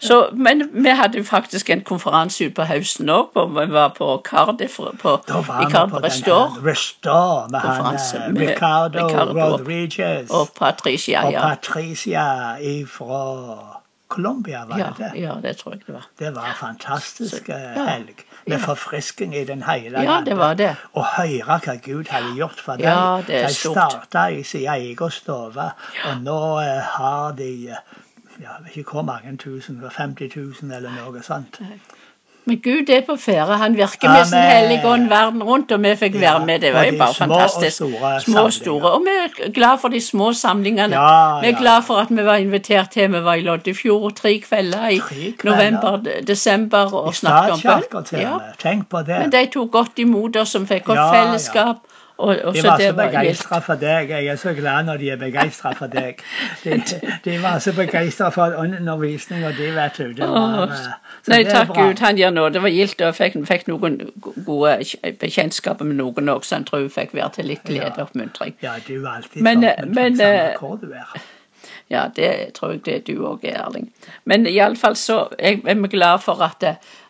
Så, 0.00 0.18
men 0.32 0.62
vi 0.72 0.88
hadde 0.90 1.18
jo 1.18 1.24
faktisk 1.24 1.70
en 1.70 1.80
konferanse 1.88 2.44
ute 2.46 2.54
på 2.58 2.66
høsten 2.68 3.08
òg. 3.12 3.34
Vi 3.58 3.66
var 3.72 3.88
på 3.98 4.10
Cardiff 4.24 4.78
på, 5.02 5.16
Da 5.28 5.40
var 5.46 5.66
i 5.66 5.70
Cardiff 5.72 6.04
Restore. 6.04 6.62
Restore 6.70 7.48
med 7.50 7.60
han 7.60 7.94
eh, 7.96 8.32
med 8.32 8.48
Ricardo, 8.48 9.06
Ricardo 9.06 9.32
Rodriguez 9.56 10.30
Og 10.30 10.48
Patricia, 10.58 11.26
og. 11.26 11.34
Patricia 11.42 12.26
fra 12.88 13.74
Colombia, 14.08 14.64
var 14.68 14.78
Ja, 14.78 14.84
det 14.98 15.10
det? 15.14 15.20
ja, 15.20 15.34
det 15.42 15.56
tror 15.56 15.72
jeg 15.74 15.82
det 15.86 15.94
var. 15.94 16.06
Det 16.18 16.34
var 16.36 16.46
en 16.48 16.54
fantastisk 16.60 17.46
Så- 17.46 17.52
eh, 17.52 17.72
ja. 17.76 17.84
helg. 17.84 18.14
Med 18.48 18.60
forfrisking 18.64 19.36
i 19.36 19.44
den 19.44 19.62
hele 19.62 20.02
Ja, 20.02 20.20
det 20.26 20.36
var 20.38 20.54
det. 20.58 20.72
Å 20.94 21.04
høre 21.16 21.58
hva 21.64 21.76
Gud 21.84 22.10
hadde 22.12 22.34
gjort 22.38 22.60
for 22.64 22.80
dem. 22.80 22.88
Ja, 22.88 23.22
det 23.26 23.42
er 23.42 23.48
de 23.48 23.54
starta 23.54 24.28
i 24.32 24.42
sin 24.42 24.66
egen 24.72 25.14
stue, 25.14 25.70
og 26.08 26.22
nå 26.24 26.40
eh, 26.62 26.92
har 26.96 27.32
de 27.38 27.50
eh, 27.74 27.96
ja, 28.42 28.58
ikke 28.74 28.98
hvor 28.98 29.02
mange 29.02 29.36
tusen, 29.36 29.82
50 29.90 30.30
000 30.36 30.76
eller 30.76 30.94
noe 30.94 31.22
sånt. 31.22 31.60
Men 32.48 32.60
Gud 32.64 32.88
er 32.94 33.02
på 33.06 33.16
ferde. 33.20 33.56
Han 33.60 33.74
virker 33.76 34.08
med 34.12 34.24
sin 34.30 34.38
hellige 34.38 34.86
ånd 34.88 35.08
verden 35.10 35.42
rundt, 35.44 35.72
og 35.76 35.82
vi 35.84 35.90
fikk 36.00 36.14
Ja, 36.16 36.20
være 36.30 36.46
med. 36.46 36.60
Det 36.64 36.70
var 36.74 36.84
jo 36.88 36.94
bare 36.98 37.08
og 37.08 37.16
fantastisk. 37.16 37.76
store 37.76 38.12
små 38.24 38.44
og 38.48 38.52
store. 38.56 38.90
Og 38.96 39.02
vi 39.04 39.14
er 39.24 39.50
glad 39.58 39.78
for 39.82 39.88
de 39.92 40.00
små 40.00 40.32
samlingene. 40.32 40.94
Ja, 40.96 41.40
vi 41.42 41.46
er 41.46 41.52
ja, 41.52 41.58
glad 41.60 41.82
for 41.86 42.00
at 42.04 42.10
vi 42.10 42.24
var 42.24 42.40
invitert 42.40 42.90
til. 42.96 43.12
Vi 43.12 43.20
var 43.24 43.34
i 43.34 43.44
Loddefjord 43.44 44.16
tre 44.22 44.38
kvelder 44.48 44.88
i 44.88 44.98
Tre 44.98 45.32
kvelder. 45.38 45.50
november, 45.50 46.22
desember 46.26 46.94
og 46.94 47.12
I 47.12 47.14
snakket 47.20 47.52
om 47.52 47.60
bønn. 47.92 48.06
Ja. 48.20 48.32
og. 48.34 48.40
Tenk 48.62 48.88
på 48.88 48.98
det. 49.06 49.18
Men 49.18 49.32
de 49.32 49.46
tok 49.52 49.70
godt 49.70 49.98
imot 49.98 50.36
oss, 50.36 50.48
som 50.56 50.66
fikk 50.66 50.84
godt 50.84 51.04
fellesskap. 51.14 51.84
Og, 52.18 52.54
De 52.54 52.62
var 52.64 52.80
så 52.82 52.94
begeistra 52.98 53.58
for 53.62 53.78
deg. 53.78 54.10
Jeg 54.10 54.26
er 54.26 54.36
så 54.36 54.52
glad 54.54 54.88
når 54.88 54.96
de 54.96 55.10
er 55.10 55.18
begeistra 55.20 55.70
for 55.78 55.86
deg. 55.86 56.18
De, 56.64 56.78
de 57.24 57.36
var 57.42 57.58
så 57.62 57.72
begeistra 57.76 58.32
for 58.34 58.56
undervisning, 58.58 59.44
og 59.46 59.54
det 59.58 59.68
vet 59.76 59.98
du. 59.98 60.12
Det 60.18 60.26
var, 60.28 60.64
eh, 60.64 60.74
så 61.22 61.30
Nei, 61.30 61.38
det 61.44 61.52
er 61.52 61.60
takk. 61.60 61.72
Gud, 61.78 62.02
han 62.02 62.18
gjør 62.18 62.34
noe. 62.34 62.50
Det 62.50 62.62
var 62.62 62.74
gildt, 62.74 62.98
og 63.00 63.06
jeg 63.06 63.18
fikk, 63.20 63.38
fikk 63.46 63.70
noen 63.70 64.00
gode 64.46 64.74
bekjentskaper 65.22 65.86
med 65.86 66.00
noen 66.02 66.34
også, 66.34 66.48
så 66.48 66.58
jeg 66.58 66.70
tror 66.72 66.84
jeg 66.84 66.94
fikk 66.98 67.14
være 67.20 67.30
til 67.38 67.50
litt 67.52 67.62
glede 67.70 67.94
og 67.94 68.08
oppmuntring. 68.08 68.58
Ja, 68.66 68.74
du 68.88 68.96
er 68.98 69.10
alltid 69.14 69.42
Men, 69.42 69.62
sånn, 69.62 69.70
eh, 69.70 69.90
men, 69.94 70.18
samme 70.18 70.46
eh, 70.50 70.56
hvor 70.58 70.78
du 70.82 70.90
er. 70.90 71.18
Ja, 71.88 72.08
det 72.16 72.52
tror 72.58 72.74
jeg 72.74 72.84
det 72.84 72.98
du 73.06 73.22
òg 73.24 73.46
er, 73.48 73.62
Erling. 73.62 73.92
Men 74.28 74.46
iallfall 74.46 74.96
så 74.98 75.28
jeg 75.38 75.62
er 75.64 75.78
vi 75.78 75.88
glad 75.94 76.20
for 76.26 76.42
at, 76.44 76.66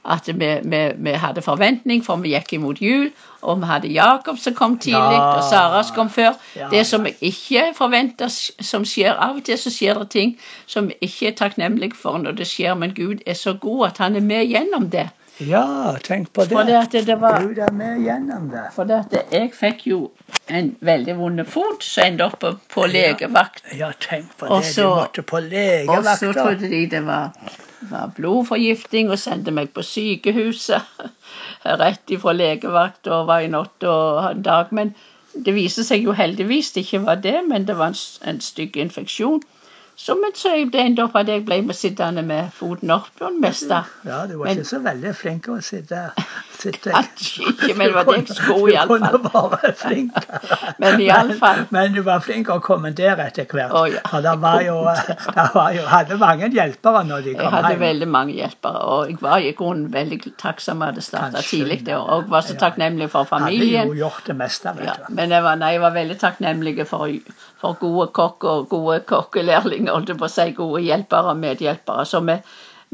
at 0.09 0.29
vi, 0.29 0.49
vi, 0.65 0.81
vi 0.97 1.13
hadde 1.21 1.43
forventning, 1.45 2.05
for 2.05 2.17
vi 2.23 2.33
gikk 2.35 2.53
imot 2.59 2.81
jul. 2.83 3.11
Og 3.43 3.61
vi 3.61 3.69
hadde 3.71 3.91
Jakob 3.93 4.39
som 4.43 4.55
kom 4.55 4.79
tidlig, 4.79 5.19
Ja. 5.19 5.37
og 5.37 5.45
Sara 5.51 5.83
som 5.87 5.95
kom 5.95 6.11
før. 6.11 6.33
Ja, 6.57 6.69
det 6.73 6.87
som 6.87 7.07
jeg 7.07 7.15
ikke 7.21 7.67
forventer 7.77 8.33
som 8.33 8.85
skjer 8.89 9.15
Av 9.15 9.37
og 9.37 9.45
til 9.47 9.59
så 9.59 9.71
skjer 9.71 10.01
det 10.03 10.09
ting 10.11 10.35
som 10.67 10.89
jeg 10.91 10.99
ikke 11.11 11.29
er 11.33 11.37
takknemlig 11.45 11.93
for 11.97 12.19
når 12.19 12.33
det 12.41 12.49
skjer, 12.51 12.75
men 12.75 12.95
Gud 12.97 13.23
er 13.27 13.39
så 13.39 13.53
god 13.55 13.87
at 13.93 13.99
han 13.99 14.17
er 14.17 14.25
med 14.27 14.47
gjennom 14.51 14.91
det. 14.91 15.09
Ja, 15.39 15.95
tenk 16.03 16.33
på 16.35 16.43
det. 16.43 16.51
For 16.51 16.67
det 16.67 16.75
at 16.75 16.97
det 17.07 17.15
var 17.21 17.43
Gud 17.45 17.59
er 17.63 17.71
med 17.73 18.01
gjennom 18.03 18.49
det. 18.51 18.65
For 18.75 18.89
det 18.89 18.97
at 19.05 19.33
jeg 19.33 19.53
fikk 19.55 19.85
jo 19.87 20.01
en 20.51 20.73
veldig 20.83 21.15
vond 21.19 21.45
fot 21.47 21.85
som 21.87 22.09
endte 22.09 22.27
opp 22.27 22.43
på, 22.75 22.87
legevakt. 22.91 23.63
Ja, 23.79 23.93
tenk 24.03 24.33
på 24.39 24.49
det. 24.49 24.57
Også, 24.57 24.83
du 24.83 24.95
måtte 24.97 25.23
på 25.23 25.39
legevakt. 25.45 26.09
Og 26.09 26.19
så 26.19 26.33
trodde 26.35 26.71
de 26.73 26.81
det 26.91 27.05
var, 27.07 27.31
var 27.91 28.13
blodforgifting 28.17 29.11
og 29.11 29.21
sendte 29.23 29.55
meg 29.55 29.71
på 29.75 29.85
sykehuset. 29.87 31.05
Rett 31.83 32.15
ifra 32.15 32.35
legevakt 32.37 33.11
og 33.13 33.29
var 33.31 33.45
i 33.45 33.53
natt 33.53 33.87
og 33.87 34.25
en 34.33 34.43
dag. 34.43 34.73
Men 34.75 34.95
det 35.47 35.55
viste 35.55 35.85
seg 35.87 36.07
jo 36.07 36.17
heldigvis 36.17 36.73
det 36.75 36.87
ikke 36.87 37.05
var 37.07 37.23
det, 37.23 37.37
men 37.49 37.67
det 37.69 37.79
var 37.79 37.93
en, 37.93 38.01
en 38.33 38.41
stygg 38.43 38.77
infeksjon. 38.81 39.43
Så, 39.99 40.15
men 40.15 40.31
så 40.39 40.53
det 40.71 40.79
endte 40.79 41.03
opp 41.09 41.17
at 41.19 41.27
jeg 41.27 41.43
ble 41.45 41.57
med 41.67 41.75
sittende 41.75 42.23
med 42.23 42.53
foten 42.55 42.91
opp 42.95 43.09
på 43.19 43.27
det 43.33 43.41
meste. 43.43 43.81
Ja, 44.07 44.21
du 44.31 44.37
var 44.39 44.47
Men- 44.47 44.59
ikke 44.61 44.69
så 44.69 44.79
veldig 44.85 45.11
flink 45.19 45.49
å 45.51 45.57
sitte, 45.67 46.03
sitte. 46.59 46.93
Kanskje 46.95 47.49
ikke, 47.51 47.75
men 47.75 47.89
det 47.91 47.95
var 47.97 48.05
det 48.07 48.15
jeg 48.29 48.37
skulle 48.37 48.71
i 48.73 48.77
alle 48.79 48.99
Du 49.01 49.19
kunne 49.27 49.43
være 49.57 49.73
flinkere. 49.81 50.39
Men 50.85 51.01
i 51.03 51.09
alle 51.11 51.35
fall. 51.41 51.65
Men 51.75 51.93
du 51.97 52.03
var 52.07 52.21
flink 52.23 52.49
å 52.55 52.61
kommentere 52.63 53.27
etter 53.27 53.45
hvert. 53.51 53.75
Oh, 53.75 53.89
ja. 53.91 54.05
For 54.07 54.23
det 54.23 54.37
var 54.45 54.63
jo, 54.63 54.77
det 54.87 55.49
var 55.57 55.73
jo 55.75 55.83
hadde 55.91 56.19
mange 56.23 56.49
hjelpere 56.55 57.03
når 57.11 57.27
de 57.27 57.35
Jeg 57.35 57.51
hadde 57.57 57.75
hjem. 57.75 57.81
veldig 57.83 58.09
mange 58.15 58.39
hjelpere, 58.39 58.85
og 58.95 59.11
jeg 59.11 59.19
var 59.27 59.39
i 59.39 59.53
grunnen 59.59 59.91
veldig 59.99 60.21
takksom 60.39 60.83
at 60.87 60.95
det 60.95 61.03
starta 61.09 61.43
tidlig. 61.43 61.81
skjønne 61.83 61.99
Og 62.19 62.31
var 62.31 62.47
så 62.47 62.55
takknemlig 62.63 63.11
for 63.11 63.25
familien. 63.27 63.83
Hadde 63.89 63.99
jo 63.99 64.05
gjort 64.07 64.31
det 64.31 64.37
meste, 64.45 64.77
vet 64.79 64.87
Ja, 64.93 64.95
du. 65.09 65.15
men 65.19 65.35
jeg 65.35 65.43
var, 65.43 65.59
nei, 65.59 65.73
jeg 65.75 65.81
var 65.89 65.91
veldig 65.99 66.19
takknemlig 66.23 66.87
for, 66.87 67.11
for 67.61 67.79
gode 67.81 68.09
kokker, 68.15 68.65
gode 68.71 69.01
kokkelærlinger, 69.09 69.93
holdt 69.93 70.13
jeg 70.13 70.19
på 70.21 70.29
å 70.29 70.33
si, 70.33 70.49
gode 70.57 70.83
hjelpere 70.87 71.35
og 71.35 71.41
medhjelpere. 71.43 72.05
Så 72.07 72.21
vi, 72.27 72.37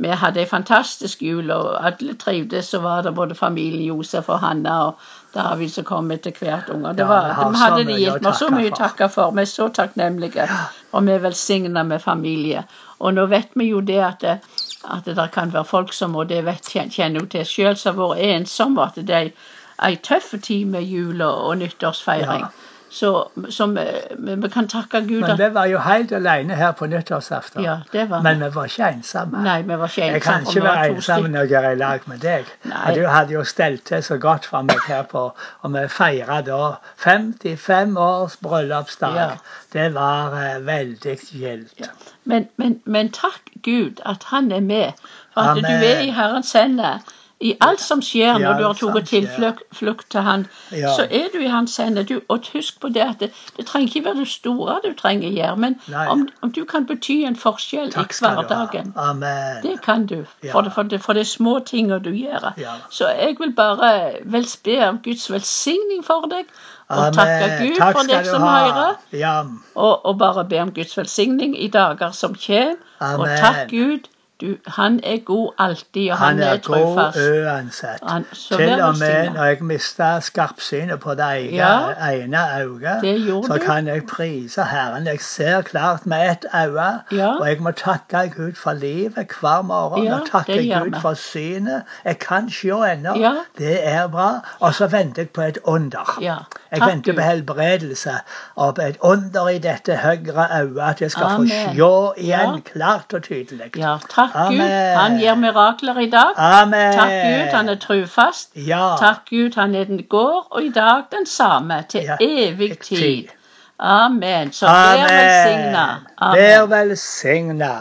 vi 0.01 0.15
hadde 0.23 0.43
en 0.43 0.51
fantastisk 0.51 1.23
jul, 1.23 1.51
og 1.53 1.75
alle 1.85 2.17
trivdes. 2.21 2.73
Så 2.73 2.81
var 2.85 3.05
det 3.05 3.15
både 3.15 3.37
familien 3.39 3.85
Josef 3.85 4.31
og 4.33 4.41
Hanna 4.45 4.79
og 4.89 5.05
David 5.35 5.73
som 5.75 5.87
kom 5.89 6.11
etter 6.15 6.33
hvert 6.39 6.71
unger. 6.73 6.97
Det 6.97 7.09
var, 7.11 7.29
ja, 7.31 7.49
de 7.51 7.61
hadde 7.61 7.85
de 7.91 8.01
gitt 8.01 8.25
meg 8.25 8.41
så 8.41 8.51
mye 8.55 8.73
å 8.73 8.77
takke 8.79 9.11
for. 9.13 9.37
Vi 9.37 9.45
er 9.45 9.53
så 9.53 9.69
takknemlige, 9.81 10.49
og 10.93 11.07
vi 11.07 11.17
er 11.17 11.25
velsigna 11.27 11.85
med 11.85 12.03
familie. 12.03 12.65
Og 13.05 13.17
nå 13.19 13.27
vet 13.29 13.53
vi 13.59 13.69
jo 13.73 13.85
det 13.85 14.01
at 14.07 14.29
at 14.85 15.05
det 15.05 15.17
der 15.17 15.27
kan 15.33 15.53
være 15.53 15.65
folk 15.65 15.93
som, 15.93 16.17
og 16.17 16.29
det 16.29 16.45
vet, 16.45 16.69
kjenner 16.69 17.21
jo 17.21 17.27
til 17.27 17.47
sjøl, 17.49 17.77
som 17.77 17.97
har 17.97 18.15
vært 18.15 18.35
ensomme, 18.37 18.85
at 18.85 18.99
det 19.01 19.17
er 19.17 19.31
ei 19.83 19.97
tøff 19.97 20.35
tid 20.43 20.67
med 20.71 20.85
jul 20.85 21.23
og, 21.23 21.39
og 21.49 21.59
nyttårsfeiring. 21.63 22.45
Ja. 22.45 22.64
Så, 22.95 23.29
som 23.51 23.73
vi, 23.75 23.85
vi- 24.19 24.49
kan 24.49 24.69
takke 24.69 25.01
Gud 25.01 25.21
Men 25.21 25.39
vi 25.39 25.49
var 25.55 25.67
jo 25.67 25.79
helt 25.83 26.13
alene 26.13 26.55
her 26.55 26.73
på 26.73 26.87
nyttårsaften. 26.87 27.65
Ja, 27.65 27.79
det 27.93 28.05
var. 28.11 28.23
Men 28.23 28.39
vi 28.45 28.51
var 28.55 28.69
ikke 28.71 28.91
ensomme. 28.93 29.43
Nei, 29.43 29.63
vi 29.63 29.79
var 29.81 29.89
ikke 29.91 30.07
Jeg 30.13 30.23
kan 30.23 30.47
ikke 30.47 30.63
være 30.63 30.91
ensom 30.93 31.27
når 31.33 31.51
jeg 31.51 31.65
er 31.65 31.71
i 31.71 31.81
lag 31.81 32.07
med 32.07 32.19
deg. 32.23 32.53
Nei. 32.71 32.95
Du 32.95 33.07
hadde 33.11 33.35
jo 33.35 33.43
stelt 33.45 33.83
til 33.85 34.03
så 34.03 34.19
godt 34.23 34.47
for 34.47 34.63
meg 34.63 34.79
her 34.87 35.03
på 35.11 35.25
Og 35.63 35.75
vi 35.75 35.83
feira 35.89 36.39
da 36.47 36.61
55 37.03 37.99
års 37.99 38.37
bryllupsdag. 38.37 39.17
Ja. 39.17 39.29
Det 39.73 39.95
var 39.95 40.31
uh, 40.31 40.67
veldig 40.67 41.19
gildt. 41.33 41.91
Men, 42.25 42.49
men, 42.57 42.81
men 42.85 43.11
takk 43.11 43.51
Gud 43.63 44.01
at 44.07 44.23
Han 44.31 44.53
er 44.53 44.61
med. 44.61 44.93
For 45.35 45.41
at 45.41 45.59
Amen. 45.59 45.65
du 45.65 45.87
er 45.87 46.01
i 46.07 46.11
Herrens 46.15 46.53
hender. 46.53 47.03
I 47.41 47.55
alt 47.61 47.81
som 47.81 48.03
skjer 48.03 48.39
når 48.39 48.59
du 48.59 48.63
har 48.65 48.77
tatt 48.79 49.09
tilflukt 49.11 50.05
til 50.11 50.21
Han, 50.25 50.47
så 50.71 51.07
er 51.11 51.33
du 51.33 51.41
i 51.43 51.49
Hans 51.51 51.77
hender. 51.77 52.07
Du, 52.07 52.21
og 52.29 52.47
husk 52.53 52.81
på 52.81 52.89
det 52.95 53.03
at 53.03 53.21
det, 53.21 53.31
det 53.57 53.67
trenger 53.67 53.89
ikke 53.89 54.05
være 54.05 54.21
det 54.23 54.29
store 54.29 54.79
du 54.85 54.93
trenger 54.99 55.29
gjøre, 55.29 55.57
men 55.57 55.77
om, 56.09 56.29
om 56.43 56.53
du 56.53 56.65
kan 56.65 56.87
bety 56.87 57.25
en 57.29 57.37
forskjell 57.37 57.93
Takk 57.93 58.15
i 58.15 58.23
hverdagen. 58.23 58.93
Amen. 58.97 59.63
Det 59.63 59.81
kan 59.83 60.07
du, 60.07 60.25
for, 60.53 60.61
det, 60.61 60.73
for, 60.73 60.83
det, 60.83 61.03
for 61.03 61.19
er 61.19 61.29
små 61.29 61.59
ting 61.67 61.91
du 62.05 62.11
gjør. 62.11 62.55
Så 62.91 63.11
jeg 63.11 63.37
vil 63.39 63.53
bare 63.53 64.23
be 64.65 64.79
om 64.89 65.03
Guds 65.05 65.31
velsigning 65.31 66.05
for 66.07 66.31
deg, 66.31 66.49
og 66.89 66.99
Amen. 66.99 67.15
takke 67.15 67.47
Gud 67.61 67.77
Takk 67.79 67.97
for 67.97 68.09
deg 68.09 68.27
som 68.27 68.43
hører. 68.43 68.97
Ja. 69.13 69.37
Og, 69.75 70.07
og 70.07 70.19
bare 70.19 70.45
be 70.49 70.61
om 70.63 70.73
Guds 70.73 70.97
velsigning 70.99 71.57
i 71.59 71.69
dager 71.69 72.13
som 72.13 72.35
kommer. 72.35 72.77
Og 73.01 73.29
takk 73.29 73.71
Gud, 73.71 74.09
han 74.67 75.01
er 75.03 75.19
god 75.25 75.53
alltid, 75.59 76.11
og 76.11 76.17
han, 76.19 76.29
Han 76.29 76.41
er 76.43 76.51
god 76.57 76.59
trofast. 76.61 77.19
uansett. 77.19 78.01
Han- 78.09 78.25
så 78.33 78.57
Til 78.57 78.83
og 78.83 78.99
med 78.99 79.31
når 79.35 79.45
jeg 79.45 79.57
mista 79.61 80.21
skarpsynet 80.21 81.01
på 81.01 81.15
det 81.15 81.21
ene, 81.21 81.57
Ja. 81.57 82.13
ene 82.13 82.39
øyet, 82.61 83.45
så 83.47 83.53
du. 83.55 83.59
kan 83.59 83.87
jeg 83.87 84.03
prise 84.07 84.65
Herren. 84.65 85.07
Jeg 85.07 85.21
ser 85.21 85.61
klart 85.63 86.07
med 86.07 86.31
ett 86.31 86.45
øye, 86.55 86.99
Ja. 87.13 87.29
og 87.41 87.49
jeg 87.49 87.57
må 87.61 87.71
takke 87.71 88.33
Gud 88.37 88.53
for 88.55 88.73
livet 88.73 89.15
hver 89.41 89.63
morgen. 89.63 90.05
Ja, 90.05 90.15
og 90.15 90.21
takke 90.33 90.75
Gud 90.85 91.01
for 91.01 91.15
synet. 91.15 91.83
Jeg 92.05 92.19
kan 92.19 92.51
se 92.51 92.69
ennå. 92.69 93.19
Ja. 93.19 93.33
Det 93.59 93.87
er 93.89 94.09
bra. 94.09 94.41
Og 94.61 94.75
så 94.75 94.87
venter 94.87 95.23
jeg 95.23 95.31
på 95.31 95.41
et 95.41 95.59
under. 95.65 96.19
Jeg 96.75 96.81
takk 96.83 96.91
venter 96.91 97.13
du. 97.13 97.19
på 97.19 97.25
helbredelse 97.25 98.15
og 98.57 98.79
et 98.83 98.97
under 99.01 99.49
i 99.49 99.59
dette 99.63 99.97
høyre 100.03 100.47
øyet, 100.61 100.81
at 100.89 101.01
jeg 101.05 101.11
skal 101.15 101.25
Amen. 101.25 101.49
få 101.49 101.53
se 101.53 102.23
igjen 102.25 102.55
Ja. 102.55 102.61
klart 102.73 103.15
og 103.15 103.23
tydelig. 103.23 103.71
Ja, 103.77 103.97
takk 104.11 104.35
Amen. 104.35 104.59
Gud. 104.59 104.97
Han 104.99 105.19
gjør 105.21 105.35
mirakler 105.35 105.99
i 105.99 106.11
dag. 106.11 106.35
Amen. 106.37 106.93
Takk 106.93 107.11
Gud, 107.25 107.55
han 107.57 107.69
er 107.69 107.75
trufast. 107.87 108.51
Ja. 108.57 108.97
Takk 108.99 109.25
Gud, 109.31 109.55
han 109.55 109.75
er 109.75 109.85
den 109.85 110.03
går, 110.11 110.47
og 110.51 110.63
i 110.63 110.71
dag 110.71 111.03
den 111.13 111.27
samme, 111.27 111.85
til 111.89 112.03
Ja, 112.03 112.17
evig 112.21 112.79
tid. 112.79 113.29
Amen. 113.79 114.53
Så 114.53 114.67
vær 114.67 115.07
velsigna. 115.11 115.87
Vær 116.35 116.67
velsigna. 116.67 117.73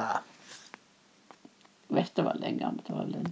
Vet 1.94 2.10
du 2.18 2.24
hva 2.26 2.32
lenge 2.42 2.58
det 2.88 2.90
var 2.96 3.04
den 3.06 3.22